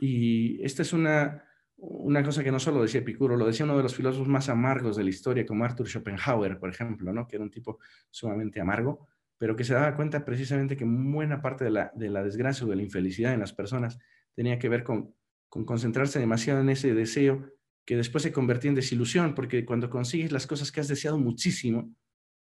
[0.00, 1.44] Y esta es una,
[1.76, 4.96] una cosa que no solo decía Epicuro, lo decía uno de los filósofos más amargos
[4.96, 7.26] de la historia, como Arthur Schopenhauer, por ejemplo, ¿no?
[7.26, 7.78] que era un tipo
[8.10, 9.06] sumamente amargo,
[9.38, 12.70] pero que se daba cuenta precisamente que buena parte de la, de la desgracia o
[12.70, 13.98] de la infelicidad en las personas
[14.34, 15.14] tenía que ver con,
[15.48, 17.52] con concentrarse demasiado en ese deseo
[17.84, 21.94] que después se convertía en desilusión, porque cuando consigues las cosas que has deseado muchísimo,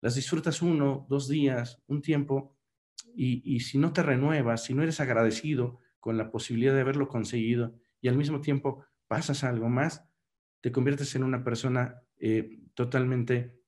[0.00, 2.53] las disfrutas uno, dos días, un tiempo,
[3.16, 7.74] y, si no te renuevas, si no eres agradecido con la posibilidad de haberlo conseguido,
[8.00, 10.04] y al mismo tiempo pasas algo más,
[10.60, 13.60] te conviertes en una persona eh, totalmente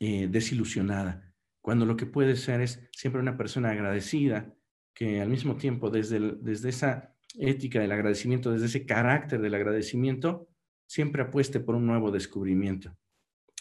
[0.00, 4.54] eh, desilusionada, cuando lo que puedes ser es siempre una persona agradecida,
[4.94, 10.48] que al mismo tiempo desde, desde esa ética del agradecimiento, desde ese carácter del agradecimiento,
[10.86, 12.96] siempre apueste por un nuevo descubrimiento.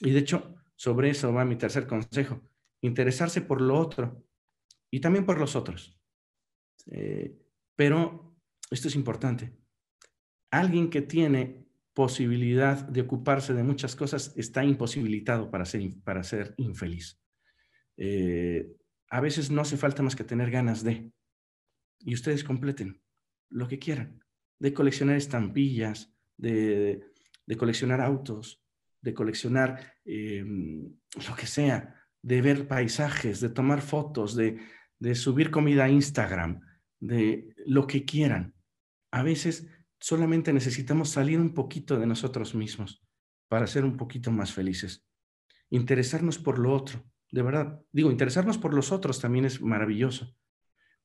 [0.01, 2.41] Y de hecho, sobre eso va mi tercer consejo,
[2.81, 4.26] interesarse por lo otro
[4.91, 5.99] y también por los otros.
[6.87, 7.37] Eh,
[7.75, 8.35] pero
[8.71, 9.53] esto es importante.
[10.51, 16.53] Alguien que tiene posibilidad de ocuparse de muchas cosas está imposibilitado para ser, para ser
[16.57, 17.19] infeliz.
[17.97, 18.75] Eh,
[19.09, 21.11] a veces no hace falta más que tener ganas de.
[21.99, 23.01] Y ustedes completen
[23.49, 24.23] lo que quieran,
[24.59, 27.03] de coleccionar estampillas, de,
[27.45, 28.61] de coleccionar autos,
[29.01, 30.93] de coleccionar em,
[31.27, 34.59] lo que sea, de ver paisajes, de tomar fotos, de,
[34.99, 36.61] de subir comida a Instagram,
[36.99, 38.55] de lo que quieran.
[39.11, 39.67] A veces
[39.99, 43.03] solamente necesitamos salir un poquito de nosotros mismos
[43.47, 45.05] para ser un poquito más felices.
[45.69, 47.81] Interesarnos por lo otro, de verdad.
[47.91, 50.35] Digo, interesarnos por los otros también es maravilloso,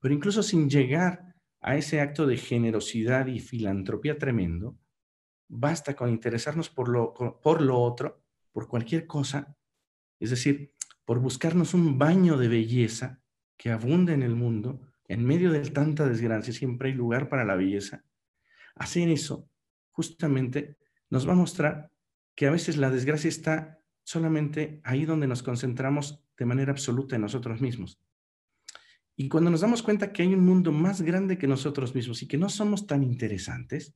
[0.01, 4.79] pero incluso sin llegar a ese acto de generosidad y filantropía tremendo,
[5.49, 9.57] basta con interesarnos por lo, por lo otro, por cualquier cosa,
[10.19, 10.75] es decir,
[11.05, 13.21] por buscarnos un baño de belleza
[13.57, 17.57] que abunda en el mundo, en medio de tanta desgracia siempre hay lugar para la
[17.57, 18.05] belleza.
[18.75, 19.49] Hacer eso
[19.91, 20.79] justamente
[21.11, 21.91] nos va a mostrar
[22.35, 27.23] que a veces la desgracia está solamente ahí donde nos concentramos de manera absoluta en
[27.23, 28.01] nosotros mismos.
[29.15, 32.29] Y cuando nos damos cuenta que hay un mundo más grande que nosotros mismos y
[32.29, 33.95] que no somos tan interesantes,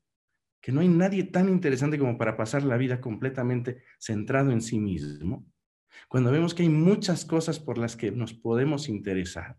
[0.61, 4.79] que no hay nadie tan interesante como para pasar la vida completamente centrado en sí
[4.79, 5.47] mismo,
[6.09, 9.59] cuando vemos que hay muchas cosas por las que nos podemos interesar,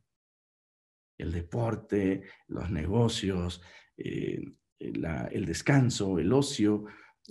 [1.17, 3.61] el deporte, los negocios,
[3.97, 4.41] eh,
[4.79, 6.85] el descanso, el ocio,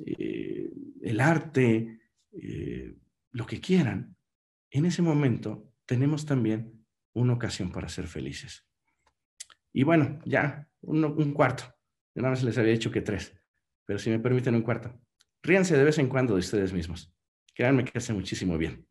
[0.04, 0.70] eh,
[1.02, 2.00] el arte,
[2.32, 2.94] eh,
[3.32, 4.16] lo que quieran,
[4.70, 6.84] en ese momento tenemos también
[7.14, 8.66] una ocasión para ser felices.
[9.72, 11.64] Y bueno, ya, un cuarto.
[12.14, 13.36] Yo nada más les había dicho que tres
[13.86, 15.00] pero si me permiten un cuarto.
[15.42, 17.14] Ríanse de vez en cuando de ustedes mismos.
[17.54, 18.86] Créanme que hace muchísimo bien.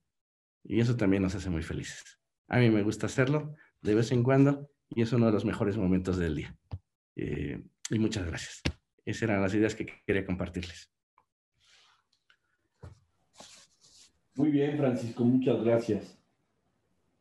[0.66, 2.04] Y eso también nos hace muy felices.
[2.48, 5.78] A mí me gusta hacerlo de vez en cuando y es uno de los mejores
[5.78, 6.56] momentos del día.
[7.16, 8.62] Eh, y muchas gracias.
[9.06, 10.92] Esas eran las ideas que quería compartirles.
[14.36, 16.18] Muy bien, Francisco, muchas gracias.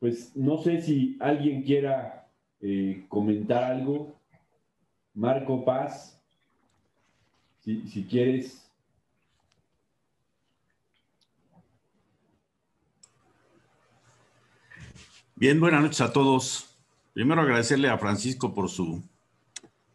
[0.00, 2.28] Pues no sé si alguien quiera
[2.60, 4.20] eh, comentar algo.
[5.12, 6.20] Marco Paz,
[7.60, 8.63] si, quieres.
[15.44, 16.70] Bien, buenas noches a todos.
[17.12, 19.02] Primero agradecerle a Francisco por su,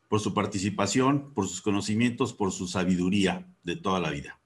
[0.07, 4.39] por su participación, por sus conocimientos, por su sabiduría de toda la vida.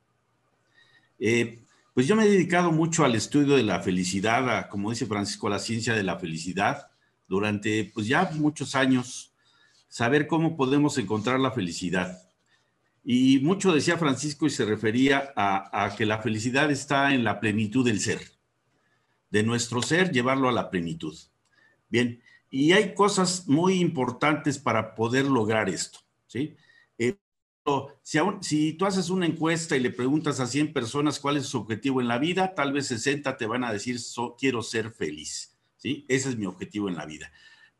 [1.20, 1.60] Eh,
[1.94, 5.50] pues yo me he dedicado mucho al estudio de la felicidad, como dice Francisco, a
[5.50, 6.88] la ciencia de la felicidad,
[7.28, 9.34] durante pues ya muchos años,
[9.90, 12.18] saber cómo podemos encontrar la felicidad.
[13.04, 17.84] Y mucho decía Francisco y se refería a, que la felicidad está en la plenitud
[17.84, 18.22] del ser,
[19.34, 21.18] de nuestro ser, llevarlo a la plenitud.
[21.90, 22.22] Bien,
[22.52, 26.56] y hay cosas muy importantes para poder lograr esto, ¿sí?
[27.00, 27.18] Eh,
[28.04, 31.58] si, si, tú haces una encuesta y le preguntas a 100 personas cuál es su
[31.58, 34.00] objetivo en la vida, tal vez 60 te van a decir,
[34.38, 36.06] quiero ser feliz, ¿sí?
[36.08, 37.32] Ese es mi objetivo en la vida.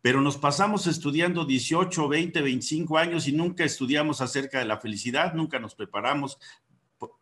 [0.02, 5.36] pero nos pasamos estudiando 18, 20, 25 años y nunca estudiamos acerca de la felicidad,
[5.36, 6.40] nunca nos preparamos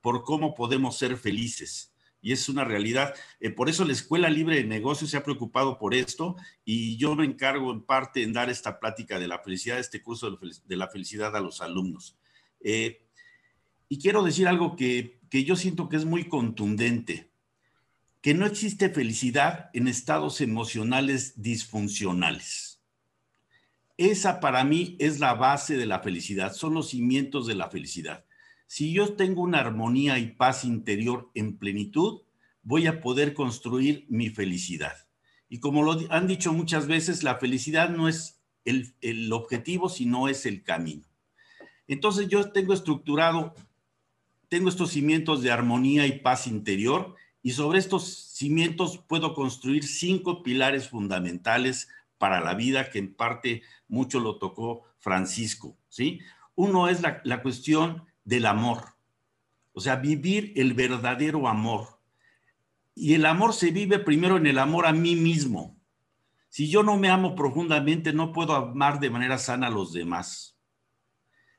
[0.01, 1.91] por, cómo podemos ser felices.
[2.22, 3.15] Y es una realidad.
[3.39, 7.15] Eh, por eso la Escuela Libre de Negocios se ha preocupado por esto y yo
[7.15, 10.88] me encargo en parte en dar esta plática de la felicidad, este curso de la
[10.88, 12.17] felicidad a los alumnos.
[12.59, 13.01] Eh,
[13.89, 17.32] y quiero decir algo que, que yo siento que es muy contundente,
[18.22, 22.82] que no existe felicidad en estados emocionales disfuncionales.
[23.97, 28.26] Esa para mí es la base de la felicidad, son los cimientos de la felicidad.
[28.74, 32.22] Si yo tengo una armonía y paz interior en plenitud,
[32.63, 35.09] voy a poder construir mi felicidad.
[35.49, 40.45] Y como lo han dicho muchas veces, la felicidad no es el, objetivo, sino es
[40.45, 41.03] el camino.
[41.86, 43.55] Entonces yo tengo estructurado,
[44.47, 50.43] tengo estos cimientos de armonía y paz interior y sobre estos cimientos puedo construir cinco
[50.43, 56.22] pilares fundamentales para la vida, que en parte mucho lo tocó Francisco, ¿sí?
[56.55, 58.95] Uno es la cuestión del amor,
[59.74, 61.99] o sea, vivir el verdadero amor.
[62.93, 65.78] Y el amor se vive primero en el amor a mí mismo.
[66.49, 70.57] Si yo no me amo profundamente, no puedo amar de manera sana a los demás.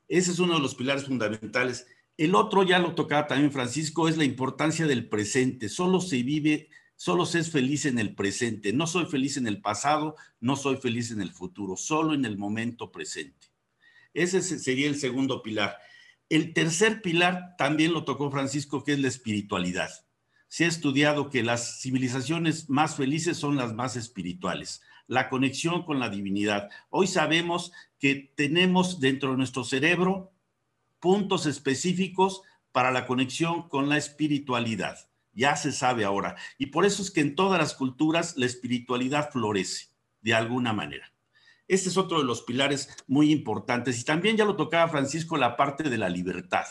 [0.09, 1.87] Ese es uno de los pilares fundamentales.
[2.19, 5.71] El otro, ya lo tocaba también Francisco, es la importancia del presente.
[5.71, 6.69] Solo se vive
[7.03, 8.73] Solo se es feliz en el presente.
[8.73, 12.39] No soy feliz en el pasado, no soy feliz en el futuro, solo en el
[12.39, 13.49] momento presente.
[14.15, 15.79] Ese sería el segundo pilar.
[16.33, 19.91] El tercer pilar también lo tocó Francisco, que es la espiritualidad.
[20.49, 26.01] Se ha estudiado que las civilizaciones más felices son las más espirituales, la conexión con
[26.01, 26.70] la divinidad.
[26.89, 30.33] Hoy sabemos que tenemos dentro de nuestro cerebro
[31.01, 32.41] puntos específicos
[32.72, 34.97] para la conexión con la espiritualidad.
[35.35, 36.37] Ya se sabe ahora.
[36.57, 39.89] Y por eso es que en todas las culturas la espiritualidad florece
[40.22, 41.12] de alguna manera.
[41.69, 44.01] Este es otro de los pilares muy importantes.
[44.01, 46.67] Y también ya lo tocaba Francisco la parte de la libertad.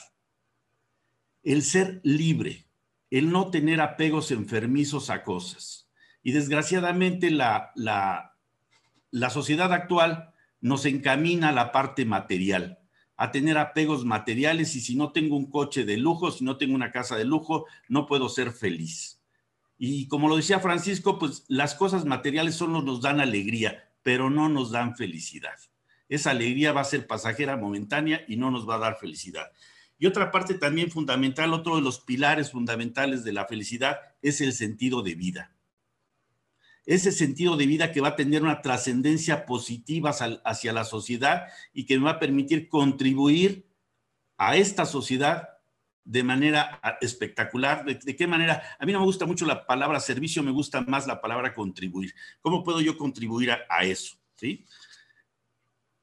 [1.43, 2.67] El ser libre,
[3.09, 5.89] el no tener apegos enfermizos a cosas.
[6.23, 8.37] Y desgraciadamente la, la,
[9.09, 12.77] la sociedad actual nos encamina a la parte material
[13.21, 16.73] a tener apegos materiales y si no tengo un coche de lujo, si no tengo
[16.73, 19.21] una casa de lujo, no puedo ser feliz.
[19.77, 24.49] Y como lo decía Francisco, pues las cosas materiales solo nos dan alegría, pero no
[24.49, 25.57] nos dan felicidad.
[26.09, 29.51] Esa alegría va a ser pasajera, momentánea y no nos va a dar felicidad.
[29.97, 34.53] Y otra parte también fundamental, otro de los pilares fundamentales de la felicidad es el
[34.53, 35.55] sentido de vida
[36.85, 40.11] ese sentido de vida que va a tener una trascendencia positiva
[40.43, 43.67] hacia la sociedad y que me va a permitir contribuir
[44.37, 45.49] a esta sociedad
[46.03, 47.85] de manera ah, espectacular.
[47.85, 48.61] ¿De, qué manera?
[48.79, 52.13] A mí no me gusta mucho la palabra servicio, me gusta más la palabra contribuir.
[52.41, 54.17] ¿Cómo puedo yo contribuir a, eso?
[54.35, 54.65] ¿Sí?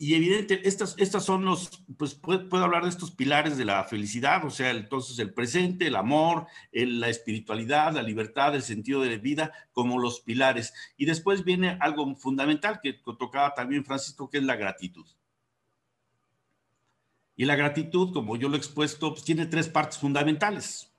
[0.01, 4.44] y evidente, estas, estas son los, pues puedo, hablar de estos pilares de la felicidad,
[4.44, 9.53] o sea, entonces el presente, el amor, la espiritualidad, la libertad, el sentido de vida,
[9.72, 10.72] como los pilares.
[10.96, 15.05] Y después viene algo fundamental que tocaba también Francisco, que es la gratitud.
[17.39, 20.93] Y la gratitud, como yo lo he expuesto, pues tiene tres partes fundamentales.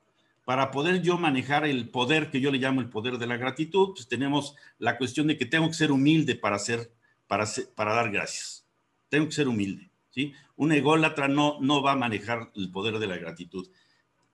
[0.45, 3.89] Para poder yo manejar el poder que yo le llamo el poder de la gratitud,
[3.89, 6.93] pues tenemos la cuestión de que tengo que ser humilde para, hacer,
[7.27, 7.45] para,
[7.93, 8.65] dar gracias
[9.09, 10.33] tengo que ser humilde, ¿sí?
[10.55, 13.67] Un ególatra no, no va a manejar el poder de la gratitud.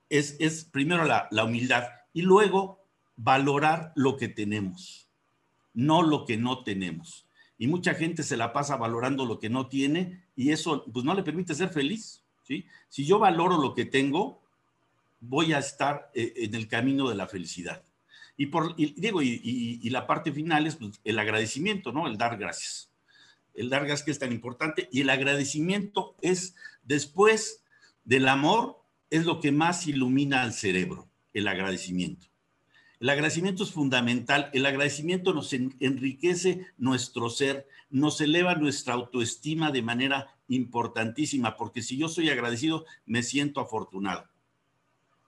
[0.10, 2.86] Es, es primero la humildad y luego
[3.16, 5.10] valorar lo que tenemos,
[5.74, 7.24] no lo que no tenemos.
[7.58, 11.14] Y mucha gente se la pasa valorando lo que no tiene y eso pues no
[11.14, 12.66] le permite ser feliz, ¿sí?
[12.89, 14.41] Si yo valoro lo que tengo,
[15.22, 17.84] voy a estar eh, en el camino de la felicidad.
[18.38, 19.39] Y, por, digo, y,
[19.82, 22.06] y, la parte final es pues, el agradecimiento, ¿no?
[22.06, 22.89] El dar gracias
[23.56, 27.64] el dar gas que es tan importante y el agradecimiento es después
[28.03, 32.28] del amor es lo que más ilumina al cerebro, el agradecimiento.
[33.06, 39.84] El agradecimiento es fundamental, el agradecimiento nos enriquece nuestro ser, nos eleva nuestra autoestima de
[39.84, 44.26] manera importantísima, porque si yo soy agradecido, me siento afortunado.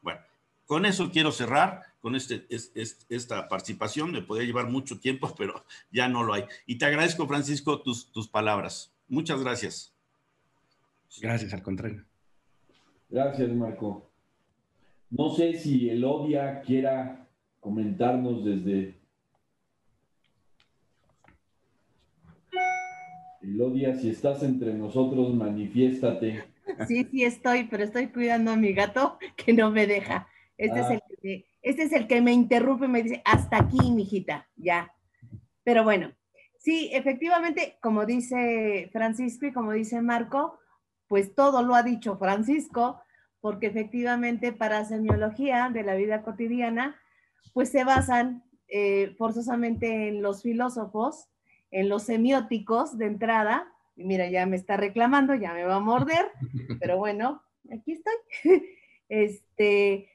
[0.01, 0.21] Bueno,
[0.65, 4.11] con eso quiero cerrar con este, esta participación.
[4.11, 6.45] Me podría llevar mucho tiempo, pero ya no lo hay.
[6.65, 8.91] Y te agradezco, Francisco, tus, tus palabras.
[9.07, 9.93] Muchas gracias.
[11.21, 12.03] Gracias, al contrario.
[13.07, 14.09] Gracias, Marco.
[15.11, 17.25] No sé si Elodia quiera
[17.59, 18.95] comentarnos desde...
[23.41, 26.43] Elodia, si estás entre nosotros, manifiéstate.
[26.87, 30.27] Sí, sí estoy, pero estoy cuidando a mi gato que no me deja.
[30.57, 30.93] Este es ah.
[30.93, 34.93] el este es el que me interrumpe y me dice, hasta aquí, mijita, ya.
[35.63, 36.13] Pero bueno,
[36.67, 40.59] Sí, efectivamente, como dice Francisco y como dice Marco,
[41.07, 43.01] pues todo lo ha dicho Francisco,
[43.39, 46.99] porque efectivamente para semiología de la vida cotidiana,
[47.53, 51.27] pues se basan eh, forzosamente en los filósofos,
[51.71, 53.67] en los semióticos de entrada.
[53.95, 56.29] Mira, ya me está reclamando, ya me va a morder,
[56.79, 58.13] pero bueno, aquí estoy.
[59.09, 60.09] Este,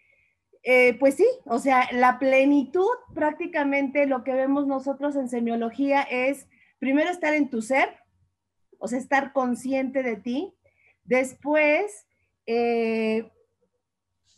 [0.65, 6.47] eh, pues sí, o sea, la plenitud prácticamente lo que vemos nosotros en semiología es
[6.79, 7.89] primero estar en tu ser,
[8.79, 10.55] o sea, estar consciente de ti.
[11.05, 12.07] Después,
[12.47, 13.32] eh,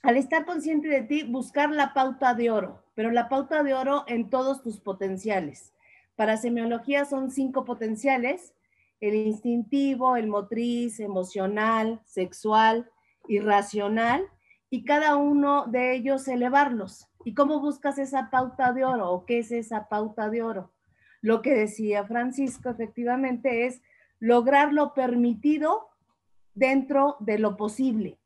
[0.05, 4.05] al estar consciente de ti, buscar la pauta de oro, pero la pauta de oro
[4.07, 5.73] en todos tus potenciales.
[6.15, 8.55] Para semiología son cinco potenciales,
[9.01, 12.91] el instintivo, el motriz, emocional, sexual
[13.27, 14.29] y racional
[14.69, 17.09] y cada uno de ellos elevarlos.
[17.25, 20.71] ¿Y cómo buscas esa pauta de oro o qué es esa pauta de oro?
[21.23, 23.81] Lo que decía Francisco efectivamente es
[24.21, 25.89] lograr lo permitido
[26.55, 28.19] dentro de lo posible.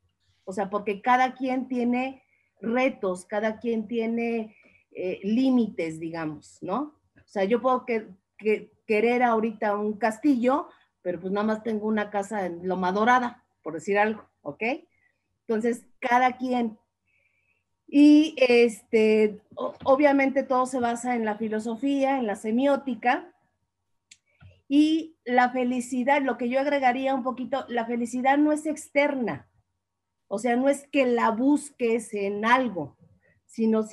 [0.49, 2.23] O sea, porque cada quien tiene
[2.59, 4.55] retos, cada quien tiene
[4.91, 6.95] eh, límites, digamos, ¿no?
[7.17, 7.85] O sea, yo puedo
[8.87, 10.67] querer ahorita un castillo,
[11.03, 14.63] pero pues nada más tengo una casa en Loma Dorada, por decir algo, ¿ok?
[15.41, 16.79] Entonces, cada quien.
[17.85, 23.31] Y este, obviamente todo se basa en la filosofía, en la semiótica.
[24.67, 29.45] Y la felicidad, lo que yo agregaría un poquito, la felicidad no es externa.
[30.29, 32.95] O sea, no es que la busques en algo,
[33.45, 33.85] sino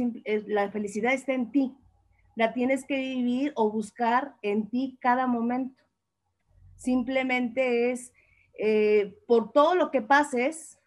[0.46, 1.74] la felicidad está en ti.
[2.36, 5.82] La tienes que vivir o buscar en ti cada momento.
[6.76, 8.12] Simplemente es
[8.58, 10.78] eh, por todo lo que pases,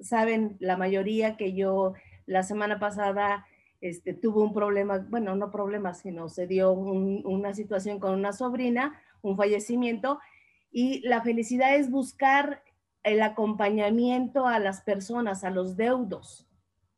[0.00, 1.94] saben la mayoría que yo
[2.26, 3.46] la semana pasada
[3.80, 9.00] este, tuve un problema, bueno, no problema, sino se dio una situación con una sobrina,
[9.22, 10.20] un fallecimiento,
[10.70, 12.62] y la felicidad es buscar
[13.04, 16.48] el acompañamiento a las personas, a los deudos,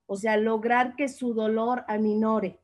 [0.06, 2.60] o sea, lograr que su dolor aminore.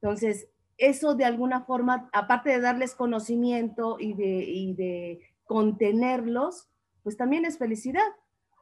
[0.00, 6.68] Entonces, eso de alguna forma, aparte de darles conocimiento y de, y de contenerlos,
[7.02, 8.02] pues también es felicidad,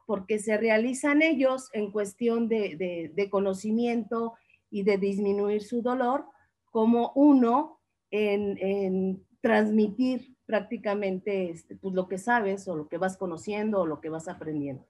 [0.05, 4.33] porque se realizan ellos en cuestión de, conocimiento
[4.69, 6.25] y de disminuir su dolor,
[6.71, 7.79] como uno
[8.11, 13.99] en, transmitir prácticamente este, pues, lo que sabes o lo que vas conociendo o lo
[13.99, 14.85] que vas aprendiendo.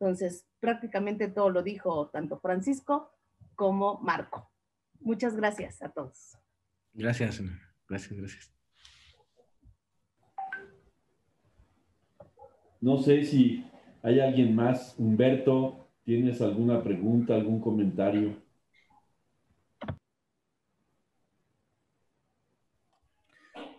[0.00, 3.12] Entonces, prácticamente todo lo dijo tanto Francisco
[3.54, 4.50] como Marco.
[4.98, 6.36] Muchas gracias a todos.
[6.92, 7.40] Gracias,
[7.88, 8.52] gracias, gracias.
[12.80, 13.64] No sé si
[14.02, 14.94] ¿Hay alguien más?
[14.98, 18.34] Humberto, ¿tienes alguna pregunta, algún comentario?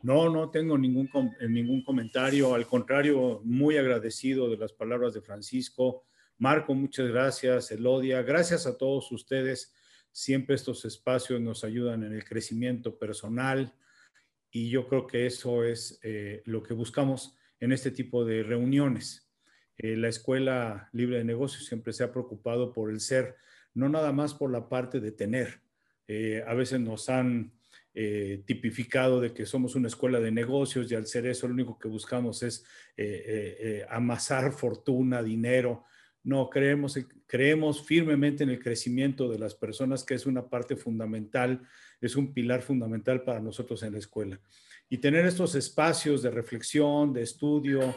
[0.03, 2.55] No, no tengo ningún, eh, ningún comentario.
[2.55, 6.05] Al contrario, muy agradecido de las palabras de Francisco.
[6.37, 7.71] Marco, muchas gracias.
[7.71, 9.73] Elodia, gracias a todos ustedes.
[10.11, 13.73] Siempre estos espacios nos ayudan en el crecimiento personal
[14.49, 19.31] y yo creo que eso es eh, lo que buscamos en este tipo de reuniones.
[19.77, 23.35] Eh, la Escuela Libre de Negocios siempre se ha preocupado por el ser,
[23.73, 25.61] no nada más por la parte de tener.
[26.45, 27.53] A veces nos han
[27.93, 31.77] eh, tipificado de que somos una escuela de negocios y al ser eso lo único
[31.77, 32.65] que buscamos es
[33.89, 35.85] amasar fortuna, dinero.
[36.23, 41.61] No, creemos, creemos firmemente en el crecimiento de las personas, que es una parte fundamental,
[41.99, 44.39] es un pilar fundamental para nosotros en la escuela.
[44.87, 47.95] Y tener estos espacios de reflexión, de estudio,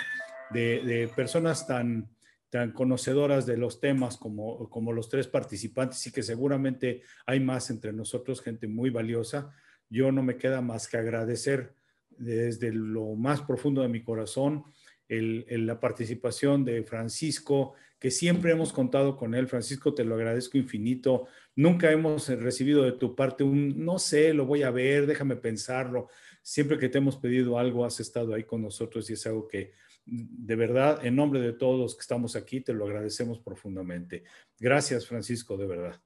[0.51, 2.09] de, personas tan,
[2.49, 7.69] tan conocedoras de los temas como, como los tres participantes y que seguramente hay más
[7.69, 9.53] entre nosotros, gente muy valiosa.
[9.89, 11.75] Yo no me queda más que agradecer
[12.11, 14.65] desde lo más profundo de mi corazón
[15.09, 19.49] el, la participación de Francisco, que siempre hemos contado con él.
[19.49, 21.27] Francisco, te lo agradezco infinito.
[21.57, 26.09] Nunca hemos recibido de tu parte un, no sé, lo voy a ver, déjame pensarlo.
[26.43, 29.73] Siempre que te hemos pedido algo, has estado ahí con nosotros y es algo que
[30.07, 34.25] de verdad, en nombre de todos los que estamos aquí, te lo agradecemos profundamente.
[34.59, 36.01] Gracias, Francisco, de verdad.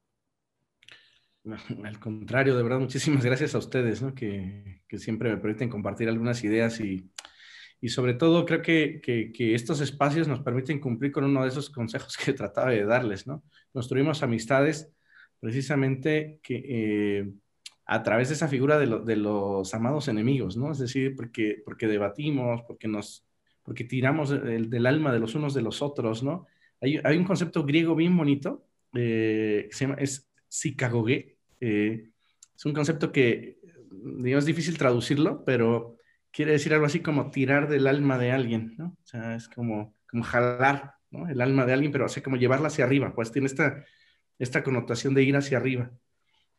[1.84, 4.14] Al contrario, de verdad, muchísimas gracias a ustedes, ¿no?
[4.14, 7.10] que, siempre me permiten compartir algunas ideas y,
[7.80, 11.70] y sobre todo creo que, que, estos espacios nos permiten cumplir con uno de esos
[11.70, 13.26] consejos que trataba de darles.
[13.26, 13.44] ¿no?
[13.72, 14.90] Construimos amistades
[15.40, 17.30] precisamente que, eh,
[17.86, 20.72] a través de esa figura de, de, los amados enemigos, ¿no?
[20.72, 23.24] es decir, porque, porque debatimos, porque nos
[23.68, 26.46] porque tiramos del, alma de los unos de los otros, ¿no?
[26.80, 28.64] Hay, hay un concepto griego bien bonito,
[28.94, 32.10] eh, que se llama, es psicagogue, eh,
[32.56, 33.58] es un concepto que
[33.90, 35.96] digamos, difícil traducirlo, pero
[36.30, 38.96] quiere decir algo así como tirar del alma de alguien, ¿no?
[39.02, 41.28] O sea, es como, como jalar, ¿no?
[41.28, 43.84] El alma de alguien, pero así como llevarla hacia arriba, pues tiene esta,
[44.38, 45.90] esta connotación de ir hacia arriba.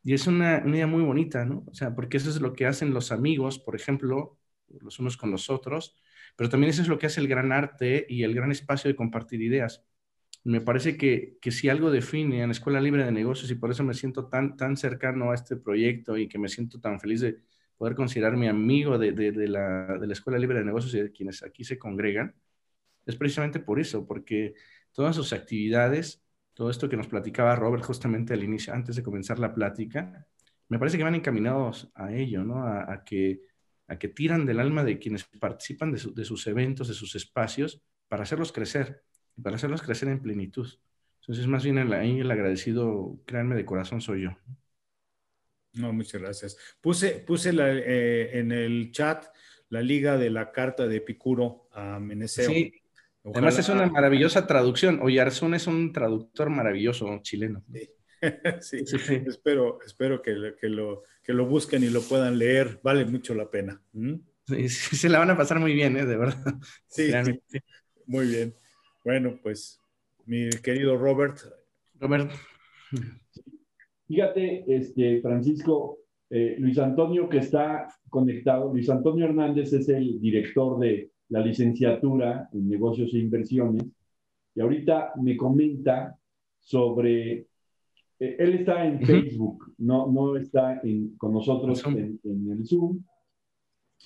[0.04, 1.64] Y es una, una idea muy bonita, ¿no?
[1.68, 5.32] O sea, porque eso es lo que hacen los amigos, por ejemplo, los unos con
[5.32, 5.96] los otros,
[6.36, 8.96] pero también eso es lo que hace el gran arte y el gran espacio de
[8.96, 9.86] compartir ideas.
[10.44, 13.84] Me parece que, que si algo define la Escuela Libre de Negocios y por eso
[13.84, 17.40] me siento tan, tan cercano a este proyecto y que me siento tan feliz de
[17.78, 21.44] poder considerarme amigo de, de, la, de la Escuela Libre de Negocios y de quienes
[21.44, 22.36] aquí se congregan,
[23.06, 24.54] es precisamente por eso, porque
[24.92, 26.24] todas sus actividades,
[26.54, 30.28] todo esto que nos platicaba Robert justamente al inicio, antes de comenzar la plática,
[30.68, 32.64] me parece que van encaminados a ello, ¿no?
[32.64, 33.42] A, a que
[33.90, 37.16] a que tiran del alma de quienes participan de, su, de, sus eventos, de sus
[37.16, 39.04] espacios, para hacerlos crecer,
[39.42, 40.68] para hacerlos crecer en plenitud.
[41.22, 44.32] Entonces, más bien el, agradecido, créanme, de corazón soy yo.
[45.74, 46.58] No, muchas gracias.
[46.82, 49.26] Puse, puse la, eh, en el chat
[49.70, 52.50] la liga de la carta de Epicuro a Meneceo.
[52.50, 52.74] Sí.
[53.22, 53.48] Ojalá...
[53.48, 55.00] Además es una maravillosa traducción.
[55.02, 57.64] Oyarzún es un traductor maravilloso chileno.
[57.72, 57.90] Sí.
[58.62, 62.80] sí, sí, sí, Espero, espero que, que, lo, que lo busquen y lo puedan leer.
[62.84, 63.82] Vale mucho la pena.
[63.94, 64.16] ¿Mm?
[64.48, 66.06] Sí, se la van a pasar muy bien, ¿eh?
[66.06, 66.56] de verdad.
[66.88, 67.12] Sí,
[68.08, 68.56] muy bien.
[69.10, 69.82] Bueno, pues,
[70.28, 71.39] mi querido Robert.
[71.99, 72.30] Robert.
[74.07, 75.97] Fíjate, este, Francisco,
[76.30, 82.49] eh, Luis Antonio que está conectado, Luis Antonio Hernández es el director de la licenciatura
[82.53, 83.84] en negocios e inversiones,
[84.53, 86.16] y ahorita me comenta
[86.60, 87.47] sobre
[88.20, 93.03] él está en Facebook, no, no está en, con nosotros en, en, el Zoom.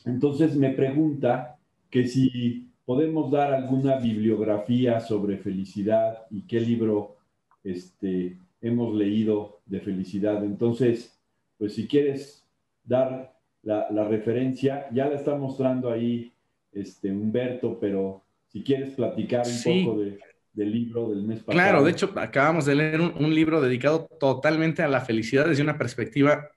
[0.05, 1.57] Entonces me pregunta
[1.89, 7.17] que si podemos dar alguna bibliografía sobre felicidad y qué libro
[7.63, 10.43] este, hemos leído de felicidad.
[10.43, 11.19] Entonces,
[11.57, 12.45] pues si quieres
[12.83, 16.33] dar la, la referencia, ya la está mostrando ahí
[16.71, 19.83] este, Humberto, pero si quieres platicar un sí.
[19.85, 20.19] poco de
[20.53, 21.53] del libro del mes pasado.
[21.53, 25.63] Claro, de hecho, acabamos de leer un, un, libro dedicado totalmente a la felicidad desde
[25.63, 26.51] una perspectiva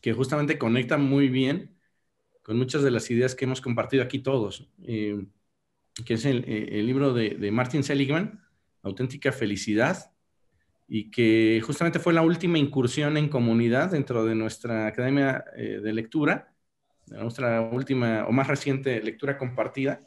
[0.00, 1.76] que justamente conecta muy bien
[2.42, 5.24] con muchas de las ideas que hemos compartido aquí todos, eh,
[6.04, 8.40] que es el, el libro de, de, Martin Seligman,
[8.82, 10.12] Auténtica Felicidad,
[10.92, 15.92] y que justamente fue la última incursión en comunidad dentro de nuestra academia eh, de
[15.92, 16.52] lectura,
[17.06, 20.00] nuestra última o más reciente lectura compartida,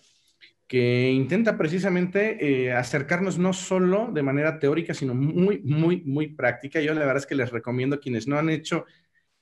[0.67, 6.81] que intenta precisamente eh, acercarnos no solo de manera teórica, sino muy, muy, muy práctica.
[6.81, 8.85] Yo la verdad es que les recomiendo a quienes no han hecho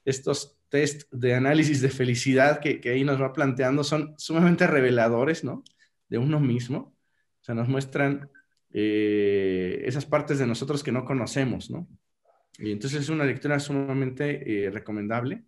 [0.05, 5.43] estos test de análisis de felicidad que, que ahí nos va planteando, son sumamente reveladores,
[5.43, 5.63] ¿no?
[6.11, 6.95] De uno mismo.
[7.41, 8.29] O sea, nos muestran
[8.71, 11.87] eh, esas partes de nosotros que no conocemos, ¿no?
[12.59, 15.43] Y entonces es una lectura sumamente eh, recomendable,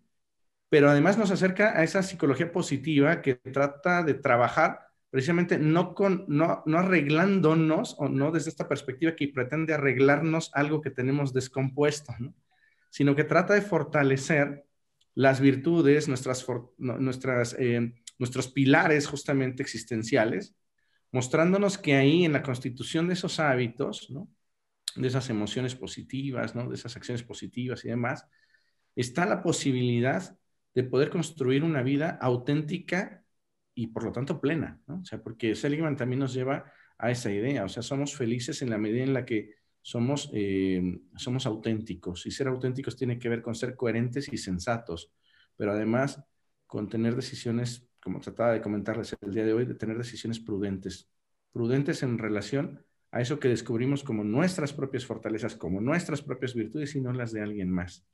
[0.68, 6.24] pero además nos acerca a esa psicología positiva que trata de trabajar precisamente no, con,
[6.26, 12.12] no, no arreglándonos o no desde esta perspectiva que pretende arreglarnos algo que tenemos descompuesto,
[12.18, 12.34] ¿no?
[12.90, 14.66] sino que trata de fortalecer
[15.14, 16.44] las virtudes, nuestras,
[16.78, 17.92] nuestras, eh,
[18.24, 20.54] nuestros pilares justamente existenciales,
[21.12, 24.28] mostrándonos que ahí en la constitución de esos hábitos, ¿no?
[24.96, 26.66] de esas emociones positivas, ¿no?
[26.70, 28.26] de esas acciones positivas y demás,
[28.96, 30.38] está la posibilidad
[30.74, 33.22] de poder construir una vida auténtica
[33.74, 34.80] y por lo tanto plena.
[34.86, 38.70] O sea, porque Seligman también nos lleva a esa idea, o sea, somos felices en
[38.70, 40.80] la medida en la que somos, eh,
[41.16, 45.12] somos auténticos y ser auténticos tiene que ver con ser coherentes y sensatos,
[45.56, 46.24] pero además
[46.74, 51.10] con tener decisiones, como trataba de comentarles el día de hoy, de tener decisiones prudentes,
[51.52, 56.94] prudentes en relación a eso que descubrimos como nuestras propias fortalezas, como nuestras propias virtudes
[56.94, 58.06] y no las de alguien más.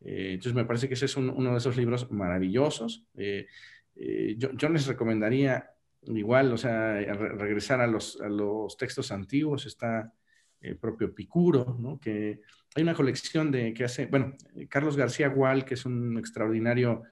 [0.00, 3.06] Eh, entonces me parece que ese es un, uno de esos libros maravillosos.
[3.14, 3.46] Eh,
[3.94, 5.70] eh, yo, les recomendaría
[6.02, 10.12] igual, o sea, re regresar a los, a los, textos antiguos, está
[10.60, 12.00] el propio Picuro, ¿no?
[12.00, 12.40] Que
[12.74, 14.34] hay una colección de que hace, bueno,
[14.68, 17.04] Carlos García Gual, que es un extraordinario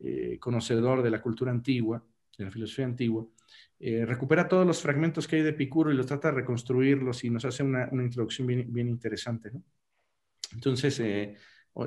[0.00, 2.04] eh, conocedor de la cultura antigua,
[2.36, 3.26] de la filosofía antigua,
[3.82, 7.30] eh, recupera todos los fragmentos que hay de Picuro y los trata de reconstruirlos y
[7.30, 9.50] nos hace una, introducción bien, interesante.
[10.52, 11.34] Entonces, eh,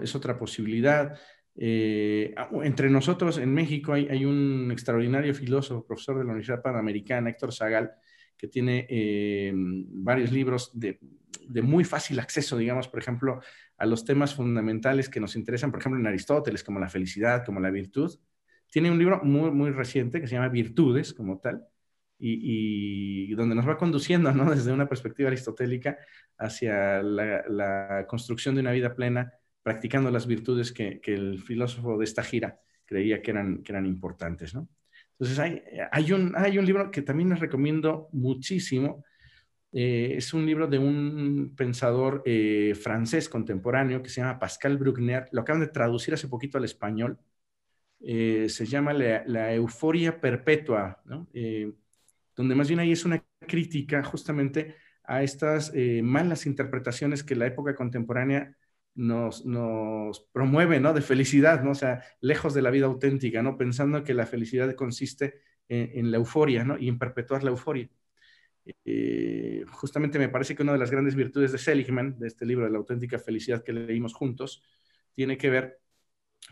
[0.01, 1.19] es otra posibilidad.
[1.55, 2.33] Eh,
[2.63, 7.91] entre nosotros en México hay, un extraordinario filósofo, profesor de la Universidad Panamericana, Héctor Zagal,
[8.35, 8.87] que tiene
[9.89, 10.99] varios libros de,
[11.47, 13.39] de, muy fácil acceso, digamos, por ejemplo,
[13.83, 17.59] a los temas fundamentales que nos interesan, por ejemplo, en Aristóteles, como la felicidad, como
[17.59, 18.17] la virtud.
[18.71, 21.65] Tiene un libro muy, muy reciente que se llama Virtudes, como tal,
[22.17, 24.49] y, donde nos va conduciendo, ¿no?
[24.55, 25.97] Desde una perspectiva aristotélica
[26.37, 32.23] hacia la, construcción de una vida plena practicando las virtudes que, el filósofo de esta
[32.23, 34.69] gira creía que eran, que eran importantes, ¿no?
[35.11, 35.61] Entonces hay,
[35.91, 39.03] hay, un, hay un libro que también les recomiendo muchísimo,
[39.73, 45.27] eh, es un libro de un pensador eh, francés contemporáneo que se llama Pascal Bruckner.
[45.31, 47.19] Lo acaban de traducir hace poquito al español.
[47.99, 51.01] Eh, se llama La, euforia perpetua,
[52.35, 57.75] donde más bien ahí es una crítica justamente a estas malas interpretaciones que la época
[57.75, 58.55] contemporánea
[58.95, 59.43] nos,
[60.33, 60.93] promueve, ¿no?
[60.93, 61.71] De felicidad, ¿no?
[61.71, 63.57] O sea, lejos de la vida auténtica, ¿no?
[63.57, 66.77] Pensando que la felicidad consiste en, en la euforia, ¿no?
[66.77, 67.89] Y en perpetuar la euforia.
[68.85, 72.65] Eh, justamente me parece que una de las grandes virtudes de Seligman, de este libro
[72.65, 74.63] de la auténtica felicidad que leímos juntos,
[75.13, 75.79] tiene que ver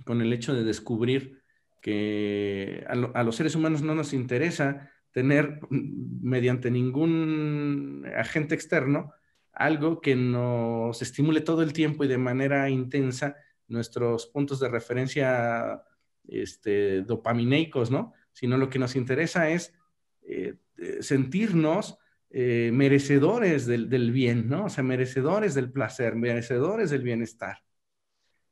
[0.05, 1.41] con el hecho de descubrir
[1.81, 9.13] que a, los seres humanos no nos interesa tener mediante ningún agente externo
[9.51, 13.35] algo que nos estimule todo el tiempo y de manera intensa
[13.67, 15.81] nuestros puntos de referencia
[16.27, 18.13] este, dopamineicos, ¿no?
[18.31, 19.73] Sino lo que nos interesa es
[20.21, 20.55] eh,
[20.99, 21.97] sentirnos
[22.33, 24.65] eh, merecedores del, bien, ¿no?
[24.65, 27.57] O sea, merecedores del placer, merecedores del bienestar.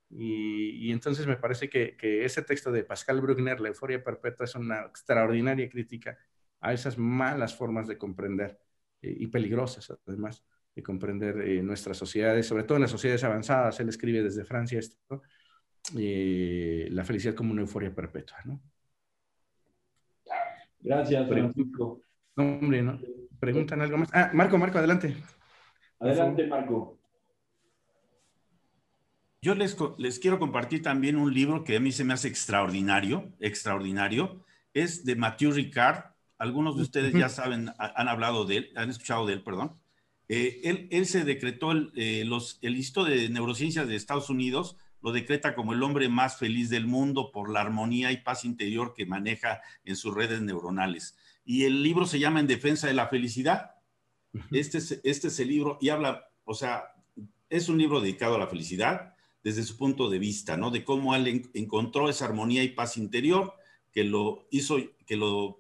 [0.09, 4.81] Y, entonces me parece que, ese texto de Pascal Bruckner, La euforia perpetua, es una
[4.81, 6.17] extraordinaria crítica
[6.59, 8.59] a esas malas formas de comprender
[9.01, 10.43] eh, y peligrosas, además,
[10.75, 13.79] de comprender eh, nuestras sociedades, sobre todo en las sociedades avanzadas.
[13.79, 15.21] Él escribe desde Francia esto,
[15.93, 18.61] la felicidad como una euforia perpetua, ¿no?
[20.81, 22.01] Gracias, Francisco.
[22.39, 22.97] Hombre, ¿no?
[23.37, 24.09] ¿Preguntan algo más?
[24.13, 25.13] Ah, Marco, Marco, adelante.
[25.99, 26.97] Adelante, Marco.
[29.41, 33.33] Yo les, les, quiero compartir también un libro que a mí se me hace extraordinario,
[33.41, 34.45] extraordinario.
[34.73, 36.13] Es de Mathieu Ricard.
[36.37, 39.77] Algunos de ustedes ya saben, han hablado de él, han escuchado de él, perdón.
[40.29, 44.77] Eh, él, él, se decretó el, eh, los, el Instituto de Neurociencias de Estados Unidos,
[45.01, 48.93] lo decreta como el hombre más feliz del mundo por la armonía y paz interior
[48.93, 51.17] que maneja en sus redes neuronales
[51.49, 53.71] y el libro se llama En defensa de la felicidad.
[54.51, 56.83] Este es, este es el libro y habla, o sea,
[57.49, 60.69] es un libro dedicado a la felicidad desde su punto de vista, ¿no?
[60.69, 63.55] De cómo él encontró esa armonía y paz interior
[63.91, 64.77] que lo hizo,
[65.07, 65.59] que lo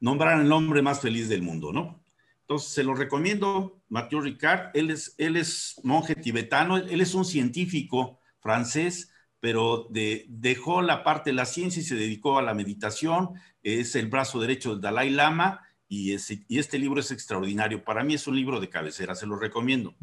[0.00, 2.04] nombraran el hombre más feliz del mundo, ¿no?
[2.42, 7.24] Entonces, se lo recomiendo, Mathieu Ricard, él es, él es monje tibetano, él es un
[7.24, 9.11] científico francés,
[9.42, 13.30] pero dejó la parte de la ciencia y se dedicó a la meditación
[13.60, 17.82] es el brazo derecho del Dalai Lama y, y este libro es extraordinario.
[17.82, 19.94] Para mí es un libro de cabecera, se lo recomiendo.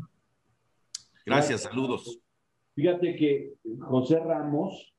[1.25, 2.19] Gracias, saludos.
[2.75, 4.93] Fíjate que José Ramos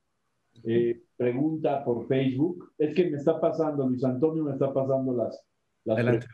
[0.63, 5.39] eh, pregunta por Facebook, es que me está pasando, Luis Antonio me está pasando las,
[5.83, 6.25] las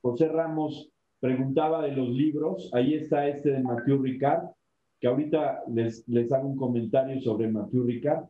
[0.00, 0.88] José Ramos
[1.18, 4.44] preguntaba de los libros, ahí está este de Mathieu Ricard,
[5.00, 8.26] que ahorita les, les hago un comentario sobre Mathieu Ricard,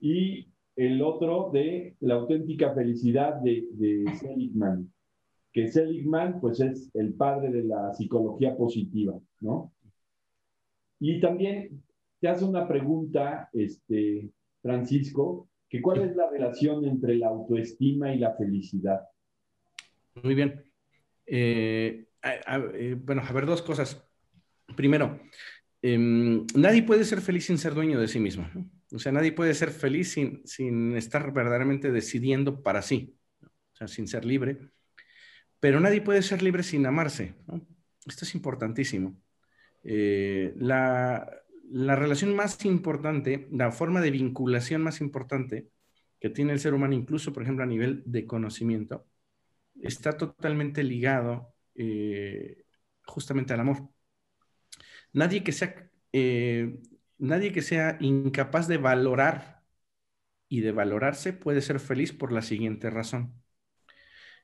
[0.00, 4.92] y el otro de la auténtica felicidad de, de Seligman,
[5.52, 9.72] que Seligman pues es el padre de la psicología positiva, ¿no?
[10.98, 11.82] Y también
[12.20, 14.30] te hace una pregunta, este,
[14.62, 19.00] Francisco, que cuál es la relación entre la autoestima y la felicidad.
[20.22, 20.62] Muy bien.
[21.26, 24.06] Eh, eh, bueno, a ver, dos cosas.
[24.76, 25.18] Primero,
[25.82, 28.48] em, nadie puede ser feliz sin ser dueño de sí mismo.
[28.92, 34.08] O sea, nadie puede ser feliz sin, estar verdaderamente decidiendo para sí, o sea, sin
[34.08, 34.58] ser libre.
[35.60, 37.34] Pero nadie puede ser libre sin amarse.
[38.06, 39.20] Esto es importantísimo.
[39.84, 41.28] Eh, la,
[41.70, 45.68] la relación más importante, la forma de vinculación más importante
[46.20, 49.06] que tiene el ser humano, incluso, por ejemplo, a nivel de conocimiento,
[49.80, 52.64] está totalmente ligado eh,
[53.04, 53.88] justamente al amor.
[55.12, 56.78] Nadie que sea eh,
[57.18, 59.62] nadie que sea incapaz de valorar
[60.48, 63.34] y de valorarse puede ser feliz por la siguiente razón.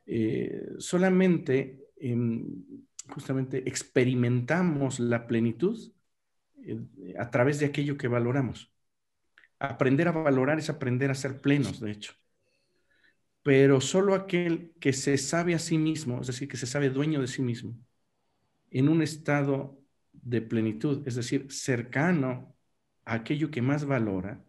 [0.06, 2.64] Eh, solamente em,
[3.10, 5.92] justamente experimentamos la plenitud
[6.64, 6.80] eh,
[7.18, 8.72] a través de aquello que valoramos.
[9.58, 12.14] Aprender a valorar es aprender a ser plenos, de hecho.
[13.42, 17.20] Pero solo aquel que se sabe a sí mismo, es decir, que se sabe dueño
[17.20, 17.76] de sí mismo,
[18.70, 19.80] en un estado
[20.22, 22.54] de plenitud, es decir, cercano
[23.04, 24.44] aquello que más valora,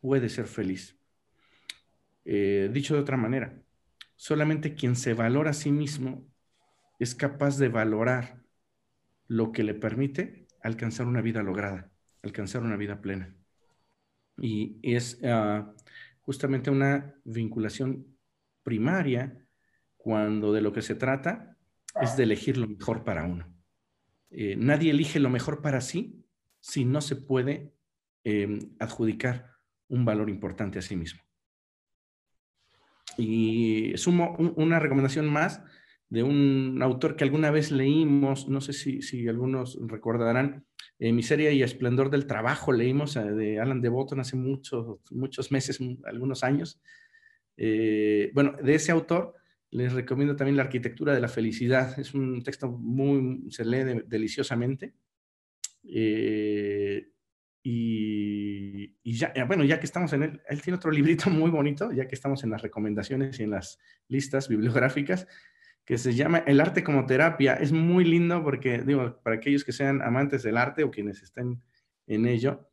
[0.00, 0.98] puede ser feliz.
[2.24, 3.58] Eh, dicho de otra manera,
[4.16, 6.26] solamente quien se valora a sí mismo
[6.98, 8.42] es capaz de valorar
[9.28, 11.90] lo que le permite alcanzar una vida lograda,
[12.22, 13.34] alcanzar una vida plena.
[14.36, 15.72] Y es ah,
[16.20, 18.06] justamente una vinculación
[18.62, 19.44] primaria
[19.96, 21.56] cuando de lo que se trata
[22.00, 23.51] es de elegir lo mejor para uno.
[24.34, 26.24] Eh, nadie elige lo mejor para sí
[26.60, 27.74] si no se puede
[28.24, 29.50] em, adjudicar
[29.88, 31.20] un valor importante a sí mismo.
[33.18, 35.62] Y sumo una recomendación más
[36.08, 40.64] de un autor que alguna vez leímos, no sé si, algunos recordarán,
[40.98, 45.52] eh, Miseria y Esplendor del Trabajo, leímos eh, de Alan de Botton hace muchos, muchos
[45.52, 46.80] meses, algunos años.
[47.54, 49.34] Bueno, de ese autor
[49.72, 51.98] les recomiendo también La Arquitectura de la Felicidad.
[51.98, 54.94] Es un texto muy, se lee deliciosamente.
[55.82, 56.98] y,
[57.64, 62.06] y, ya, bueno, ya que estamos en él, él tiene otro librito muy bonito, ya
[62.06, 65.26] que estamos en las recomendaciones y en las listas bibliográficas,
[65.86, 67.54] que se llama El arte como terapia.
[67.54, 71.62] Es muy lindo porque, digo, para aquellos que sean amantes del arte o quienes estén
[72.06, 72.68] en ello,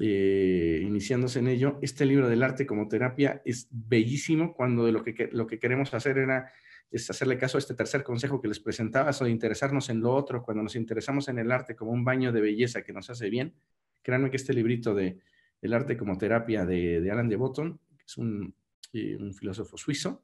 [0.00, 5.28] eh, iniciándose en ello, este libro del arte como terapia es bellísimo cuando lo que,
[5.32, 6.52] lo que queremos hacer era
[6.90, 10.42] es hacerle caso a este tercer consejo que les presentaba, de interesarnos en lo otro,
[10.42, 13.54] cuando nos interesamos en el arte como un baño de belleza que nos hace bien.
[14.02, 15.18] Créanme que este librito de
[15.62, 18.54] El arte como terapia de, Alan de Botton, que es un,
[18.92, 20.22] eh, un filósofo suizo,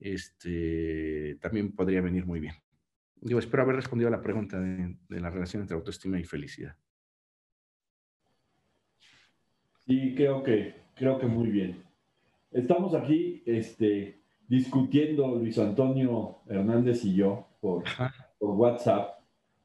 [0.00, 2.54] este, también podría venir muy bien.
[3.20, 6.76] Digo, espero haber respondido a la pregunta de, la relación entre autoestima y felicidad.
[9.86, 11.82] Sí, creo que, creo que muy bien.
[12.50, 14.18] Estamos aquí este,
[14.48, 17.84] discutiendo Luis Antonio Hernández y yo por,
[18.38, 19.20] por WhatsApp,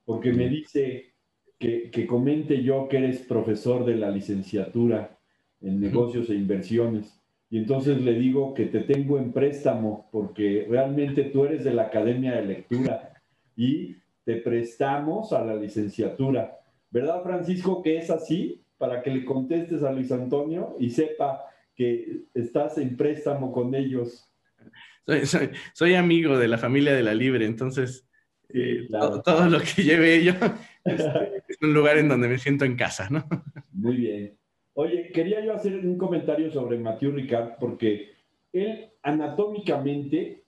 [0.05, 1.13] porque me dice
[1.57, 5.17] que, que, comente yo que eres profesor de la licenciatura
[5.61, 11.25] en negocios e inversiones y entonces le digo que te tengo en préstamo porque realmente
[11.25, 13.13] tú eres de la Academia de Lectura
[13.57, 16.59] y te prestamos a la licenciatura.
[16.89, 18.60] ¿Verdad, Francisco, que es así?
[18.81, 24.27] Para que le contestes a Luis Antonio y sepa que estás en préstamo con ellos.
[25.75, 28.09] Soy, amigo de la familia de la Libre, entonces
[28.49, 30.33] eh, todo, lo que lleve yo
[30.83, 33.23] este, es un lugar en donde me siento en casa, ¿no?
[33.71, 34.37] Muy bien.
[34.73, 38.13] Oye, quería yo hacer un comentario sobre Mathieu Ricard porque
[38.51, 40.43] él anatómicamente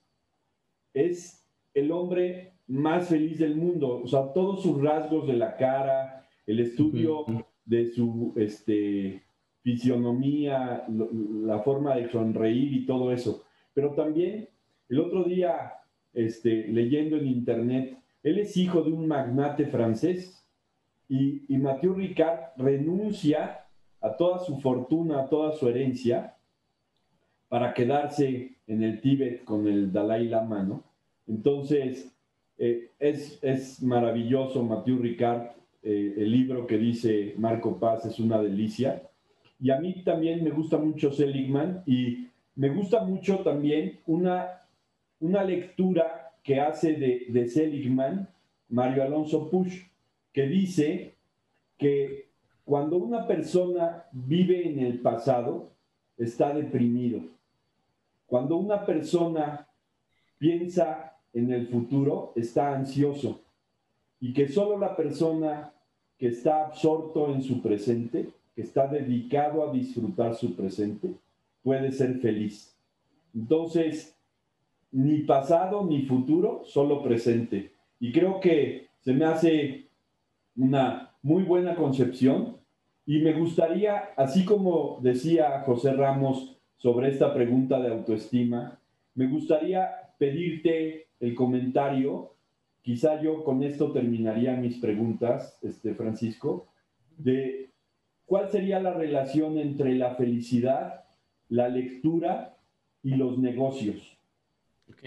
[0.92, 4.00] es el hombre más feliz del mundo.
[4.02, 9.22] O sea, todos sus rasgos de la cara, el estudio de su este,
[9.62, 13.44] fisionomía, la forma de sonreír y todo eso.
[13.72, 14.48] Pero también
[14.88, 15.74] el otro día,
[16.12, 20.46] este, leyendo en internet, él es hijo de un magnate francés
[21.08, 23.66] y, y Mathieu Ricard renuncia
[24.00, 26.36] a toda su fortuna, a toda su herencia,
[27.48, 30.84] para quedarse en el Tíbet con el Dalai Lama, ¿no?
[31.26, 32.12] Entonces,
[32.58, 35.52] eh, es, maravilloso, Mathieu Ricard,
[35.84, 39.02] eh, el libro que dice Marco Paz es una delicia.
[39.60, 44.62] Y a mí también me gusta mucho Seligman y me gusta mucho también una,
[45.20, 48.28] una lectura que hace de, de Seligman
[48.70, 49.82] Mario Alonso Push,
[50.32, 51.14] que dice
[51.76, 52.30] que
[52.64, 55.70] cuando una persona vive en el pasado,
[56.16, 57.20] está deprimido.
[58.26, 59.68] Cuando una persona
[60.38, 63.42] piensa en el futuro, está ansioso.
[64.18, 65.73] Y que solo la persona
[66.18, 71.14] que está absorto en su presente, que está dedicado a disfrutar su presente,
[71.62, 72.76] puede ser feliz.
[73.34, 74.16] Entonces,
[74.92, 77.72] ni pasado ni futuro, solo presente.
[77.98, 79.88] Y creo que se me hace
[80.56, 82.58] una muy buena concepción
[83.06, 88.78] y me gustaría, así como decía José Ramos sobre esta pregunta de autoestima,
[89.14, 92.33] me gustaría pedirte el comentario,
[92.84, 96.68] quizá yo con esto terminaría mis preguntas, este, Francisco,
[97.16, 97.72] de
[98.26, 101.06] cuál sería la relación entre la felicidad,
[101.48, 102.58] la lectura
[103.02, 104.18] y los negocios.
[104.90, 105.02] Ok.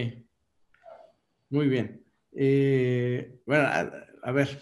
[1.51, 2.03] Muy bien.
[2.33, 3.67] Eh, bueno,
[4.23, 4.59] a ver,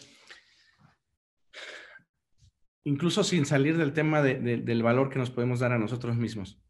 [2.84, 6.62] incluso sin salir del tema del valor que nos podemos dar a nosotros mismos.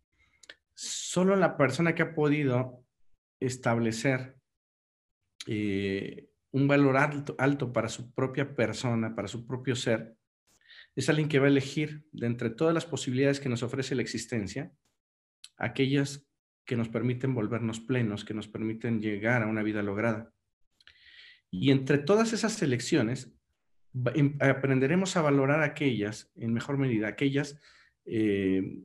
[0.76, 2.86] Solo la persona que ha podido
[3.40, 4.36] establecer
[5.48, 10.15] eh, un valor alto, alto para su propia persona, para su propio ser,
[10.95, 14.02] es alguien que va a elegir de entre todas las posibilidades que nos ofrece la
[14.02, 14.72] existencia,
[15.57, 16.27] aquellas
[16.65, 20.32] que nos permiten volvernos plenos, que nos permiten llegar a una vida lograda.
[21.52, 23.36] Y entre todas esas elecciones,
[24.14, 27.60] Em, aprenderemos a valorar aquellas, en mejor medida, aquellas
[28.06, 28.82] eh,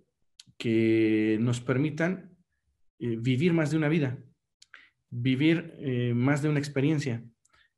[0.56, 2.36] que nos permitan
[3.01, 4.18] eh, vivir más de una vida,
[5.10, 7.24] vivir eh, más de una experiencia,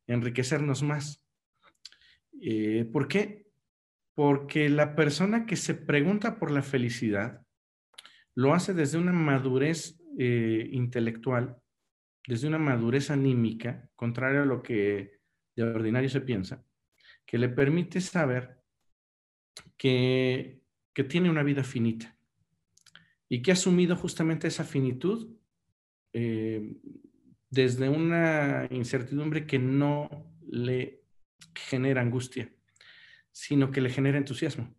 [0.07, 1.25] enriquecernos más.
[2.91, 3.47] ¿Por qué?
[4.15, 7.45] Porque la persona que se pregunta por la felicidad
[8.35, 11.57] lo hace desde una madurez intelectual,
[12.27, 15.19] desde una madurez anímica, contrario a lo que
[15.55, 16.63] de ordinario se piensa
[17.25, 18.59] que le permite saber
[19.77, 20.61] que,
[20.93, 22.17] que tiene una vida finita
[23.29, 25.35] y que ha asumido justamente esa finitud
[26.13, 26.75] eh,
[27.53, 30.09] desde una incertidumbre que no
[30.41, 31.03] le
[31.53, 32.51] genera angustia,
[33.31, 34.75] sino que le genera entusiasmo.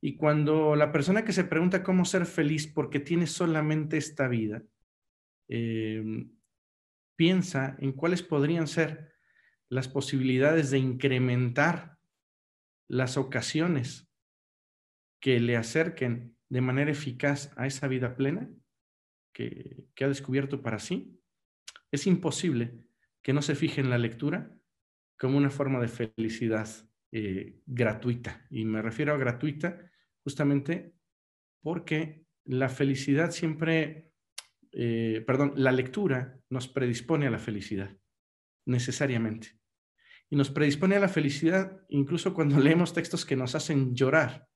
[0.00, 4.62] Y cuando la persona que se pregunta cómo ser feliz porque tiene solamente esta vida,
[5.48, 6.02] eh,
[7.14, 9.12] piensa en cuáles podrían ser
[9.68, 11.98] las posibilidades de incrementar
[12.88, 14.10] las ocasiones
[15.20, 18.48] que le acerquen de manera eficaz a esa vida plena
[19.34, 21.19] que, ha descubierto para sí,
[21.90, 22.78] es imposible
[23.22, 24.54] que no se fije en la lectura
[25.18, 26.68] como una forma de felicidad
[27.12, 28.46] eh, gratuita.
[28.50, 29.90] Y me refiero a gratuita
[30.22, 30.94] justamente
[31.62, 34.10] porque la felicidad siempre
[34.72, 37.96] eh, perdón, la lectura nos predispone a la felicidad,
[38.66, 39.58] necesariamente.
[40.28, 44.46] Y nos predispone a la felicidad incluso cuando leemos textos que nos hacen llorar,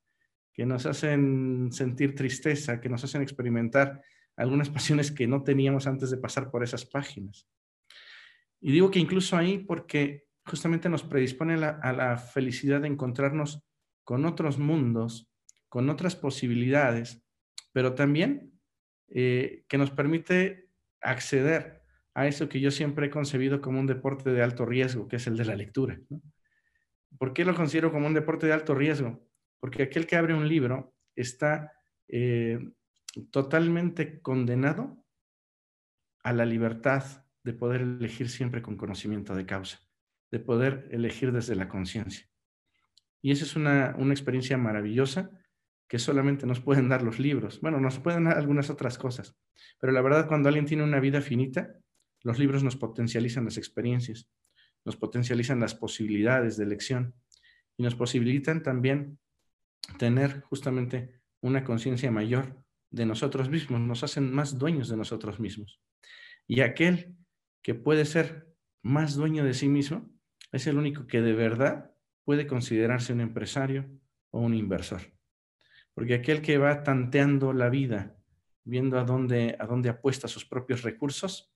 [0.52, 4.02] que nos hacen sentir tristeza, que nos hacen experimentar
[4.36, 7.48] algunas pasiones que no teníamos antes de pasar por esas páginas.
[8.61, 13.62] Y digo que incluso ahí porque justamente nos predispone a la felicidad de encontrarnos
[14.05, 15.31] con otros mundos,
[15.69, 17.23] con otras posibilidades,
[17.73, 18.52] pero también
[19.09, 20.70] eh, que nos permite
[21.01, 21.82] acceder
[22.15, 25.27] a eso que yo siempre he concebido como un deporte de alto riesgo, que es
[25.27, 25.98] el de la lectura.
[27.19, 29.27] ¿Por qué lo considero como un deporte de alto riesgo?
[29.61, 31.73] Porque aquel que abre un libro está
[32.09, 32.59] eh,
[33.30, 35.04] totalmente condenado
[36.22, 39.80] a la libertad de poder elegir siempre con conocimiento de causa,
[40.30, 42.26] de poder elegir desde la conciencia.
[43.20, 45.30] Y esa es una, una experiencia maravillosa
[45.86, 47.60] que solamente nos pueden dar los libros.
[47.60, 49.36] Bueno, nos pueden dar algunas otras cosas,
[49.78, 51.74] pero la verdad cuando alguien tiene una vida finita,
[52.22, 54.30] los libros nos potencializan las experiencias,
[54.84, 57.14] nos potencializan las posibilidades de elección
[57.76, 59.18] y nos posibilitan también
[59.98, 62.63] tener justamente una conciencia mayor
[62.94, 65.80] de nosotros mismos, nos hacen más dueños de nosotros mismos.
[66.46, 67.16] Y aquel
[67.60, 70.10] que puede ser más dueño de sí mismo
[70.52, 71.90] es el único que de verdad
[72.24, 73.90] puede considerarse un empresario
[74.30, 75.00] o un inversor.
[75.94, 78.16] Porque aquel que va tanteando la vida,
[78.62, 81.52] viendo a dónde, a dónde apuesta sus propios recursos,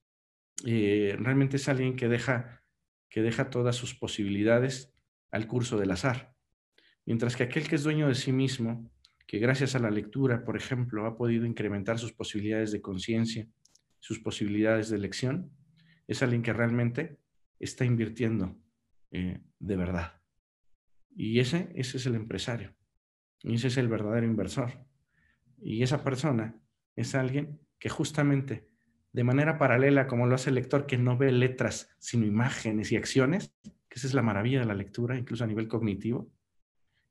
[0.65, 2.63] eh, realmente es alguien que deja,
[3.09, 4.93] que deja todas sus posibilidades
[5.31, 6.35] al curso del azar.
[7.05, 8.91] Mientras que aquel que es dueño de sí mismo,
[9.29, 13.47] que gracias a la lectura, por ejemplo, ha podido incrementar sus posibilidades de conciencia,
[13.99, 15.51] sus posibilidades de elección,
[16.07, 17.19] es alguien que realmente
[17.59, 18.57] está invirtiendo
[19.11, 20.19] eh, de verdad.
[21.15, 22.73] Y ese, ese es el empresario.
[23.43, 24.71] Y ese es el verdadero inversor.
[25.61, 26.59] Y esa persona
[26.95, 28.67] es alguien que justamente
[29.13, 32.95] de manera paralela, como lo hace el lector que no ve letras, sino imágenes y
[32.95, 36.31] acciones, que esa es la maravilla de la lectura, incluso a nivel cognitivo,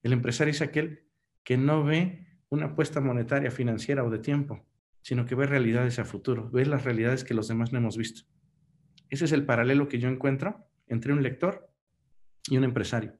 [0.02, 1.07] el empresario es aquel
[1.48, 4.68] que no ve una apuesta monetaria, financiera o de tiempo,
[5.00, 8.28] sino que ve realidades a futuro, ve las realidades que los demás no hemos visto.
[9.08, 11.72] Ese es el paralelo que yo encuentro entre un lector
[12.50, 13.18] y un empresario.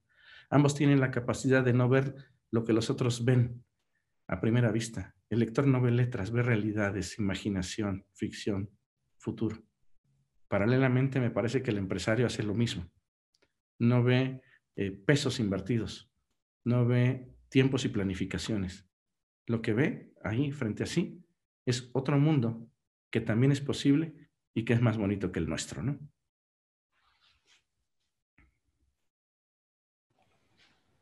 [0.50, 2.16] Ambos tienen la capacidad de no ver
[2.50, 3.64] lo que los otros ven
[4.26, 5.16] a primera vista.
[5.30, 8.68] El lector no ve letras, ve realidades, imaginación, ficción,
[9.16, 9.56] futuro.
[10.48, 12.90] Paralelamente me parece que el empresario hace lo mismo.
[13.78, 14.42] No ve
[14.76, 16.12] eh, pesos invertidos,
[16.62, 18.86] no ve tiempos y planificaciones.
[19.46, 21.22] Lo que ve ahí frente a sí
[21.66, 22.68] es otro mundo
[23.10, 24.14] que también es posible
[24.54, 25.98] y que es más bonito que el nuestro, ¿no?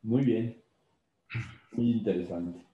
[0.02, 0.62] Muy bien.
[1.72, 2.64] Muy interesante.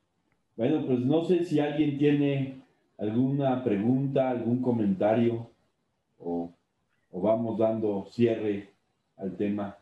[0.56, 2.60] Bueno, pues no sé si alguien tiene
[2.98, 5.50] alguna pregunta, algún comentario
[6.18, 6.52] o,
[7.10, 8.68] vamos dando cierre
[9.16, 9.78] al tema.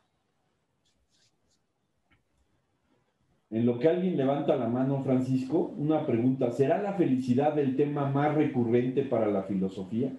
[3.50, 6.52] En lo que alguien levanta la mano, Francisco, una pregunta.
[6.52, 10.12] ¿Será la felicidad el tema más recurrente para la filosofía?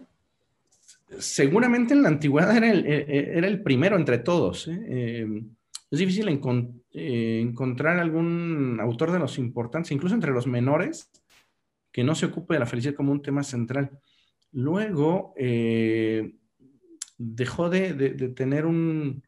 [1.18, 4.68] Seguramente en la antigüedad era el, e, e, era el primero entre todos.
[4.68, 4.80] ¿eh?
[4.86, 5.44] Eh,
[5.92, 6.28] es difícil
[6.94, 11.10] eh, encontrar algún autor de los importantes, incluso entre los menores,
[11.92, 13.92] que no se ocupe de la felicidad como un tema central.
[14.54, 16.36] Luego eh,
[17.18, 17.94] dejó de,
[18.36, 19.22] tener un,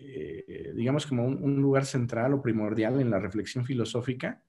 [0.00, 4.42] eh, digamos, como un, lugar central o primordial en la reflexión filosófica,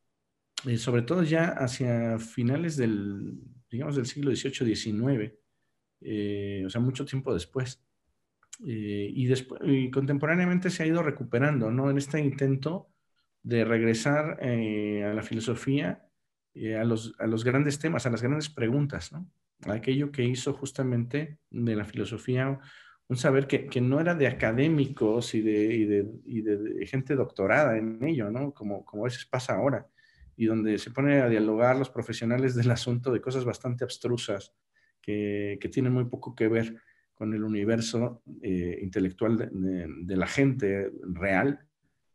[0.77, 5.33] sobre todo ya hacia finales del, digamos, del siglo XVIII, XIX,
[6.65, 7.83] o sea, mucho tiempo después.
[8.65, 11.89] Eh, y, después, y contemporáneamente se ha ido recuperando, ¿no?
[11.89, 12.89] En este intento
[13.41, 16.05] de regresar eh, a la filosofía,
[16.53, 19.29] eh, a, los, a los grandes temas, a las grandes preguntas, ¿no?
[19.67, 22.59] aquello que hizo justamente de la filosofía
[23.11, 27.13] un saber que, que no era de académicos y de, y de, y de gente
[27.13, 28.53] doctorada en ello, ¿no?
[28.53, 29.85] Como, como a veces pasa ahora,
[30.37, 34.53] y donde se pone a dialogar los profesionales del asunto de cosas bastante abstrusas
[35.01, 36.81] que, que tienen muy poco que ver
[37.13, 41.67] con el universo eh, intelectual de, la gente real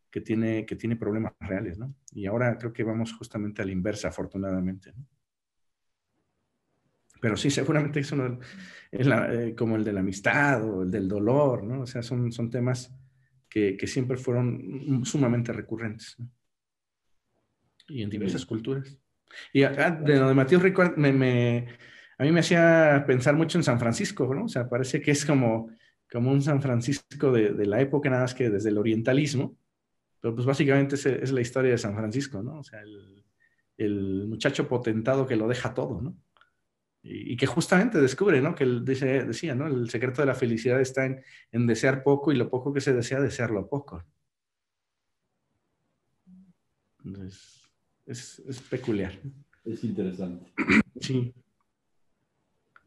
[0.09, 1.93] que tiene, que tiene problemas reales, ¿no?
[2.11, 5.05] Y ahora creo que vamos justamente a la inversa, afortunadamente, ¿no?
[7.21, 8.11] Pero sí, seguramente es
[9.07, 11.81] la, eh, como el de la amistad o el del dolor, ¿no?
[11.81, 12.93] O sea, son, son temas
[13.49, 16.15] que, que siempre fueron sumamente recurrentes.
[16.19, 16.29] ¿no?
[17.87, 18.47] Y en diversas sí.
[18.47, 18.97] culturas.
[19.53, 21.67] Y acá, de lo de Matías Rico, me, me,
[22.17, 24.45] a mí me hacía pensar mucho en San Francisco, ¿no?
[24.45, 25.69] O sea, parece que es como,
[26.11, 29.57] como un San Francisco de, de la época, nada más que desde el orientalismo.
[30.19, 32.59] Pero pues básicamente es, es la historia de San Francisco, ¿no?
[32.59, 33.23] O sea, el,
[33.77, 36.17] el muchacho potentado que lo deja todo, ¿no?
[37.03, 38.53] Y que justamente descubre, ¿no?
[38.53, 39.67] Que él dice, decía, ¿no?
[39.67, 41.21] El secreto de la felicidad está en,
[41.51, 44.03] en, desear poco y lo poco que se desea, desearlo poco.
[47.05, 47.61] Entonces,
[48.05, 49.13] es, es peculiar.
[49.63, 50.51] Es interesante.
[50.99, 51.33] Sí.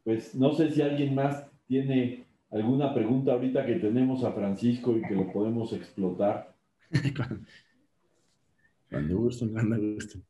[0.03, 5.01] Pues no sé si alguien más tiene alguna pregunta ahorita que tenemos a Francisco y
[5.01, 6.55] que lo podemos explotar.
[8.89, 10.23] cuando gusten, cuando gusten.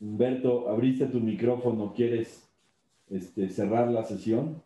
[0.00, 2.47] Humberto, abriste tu micrófono, ¿quieres
[3.10, 4.62] este, cerrar la sesión?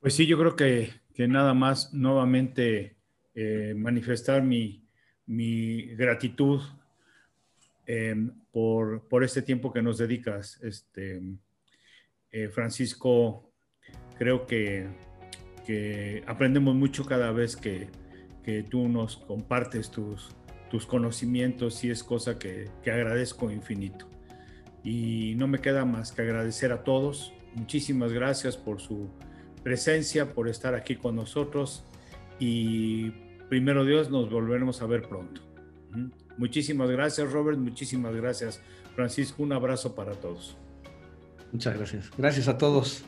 [0.00, 2.96] Pues sí, yo creo que, que nada más nuevamente
[3.34, 4.86] eh, manifestar mi,
[5.26, 6.60] mi gratitud
[7.86, 8.14] eh,
[8.52, 10.60] por, por, este tiempo que nos dedicas.
[10.62, 11.22] Este,
[12.30, 13.52] eh, Francisco,
[14.18, 14.86] creo que,
[15.66, 17.88] que, aprendemos mucho cada vez que,
[18.42, 20.28] que tú nos compartes tus,
[20.70, 24.13] tus, conocimientos y es cosa que, que agradezco infinito
[24.84, 27.32] y no me queda más que agradecer a todos.
[27.54, 29.08] Muchísimas gracias por su
[29.62, 31.82] presencia, por estar aquí con nosotros
[32.38, 33.10] y
[33.48, 35.40] primero Dios nos volveremos a ver pronto.
[36.36, 38.60] Muchísimas gracias Robert, muchísimas gracias
[38.94, 40.56] Francisco, un abrazo para todos.
[41.52, 42.10] Muchas gracias.
[42.18, 43.04] Gracias a todos.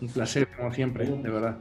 [0.00, 1.58] Un placer como siempre, de verdad.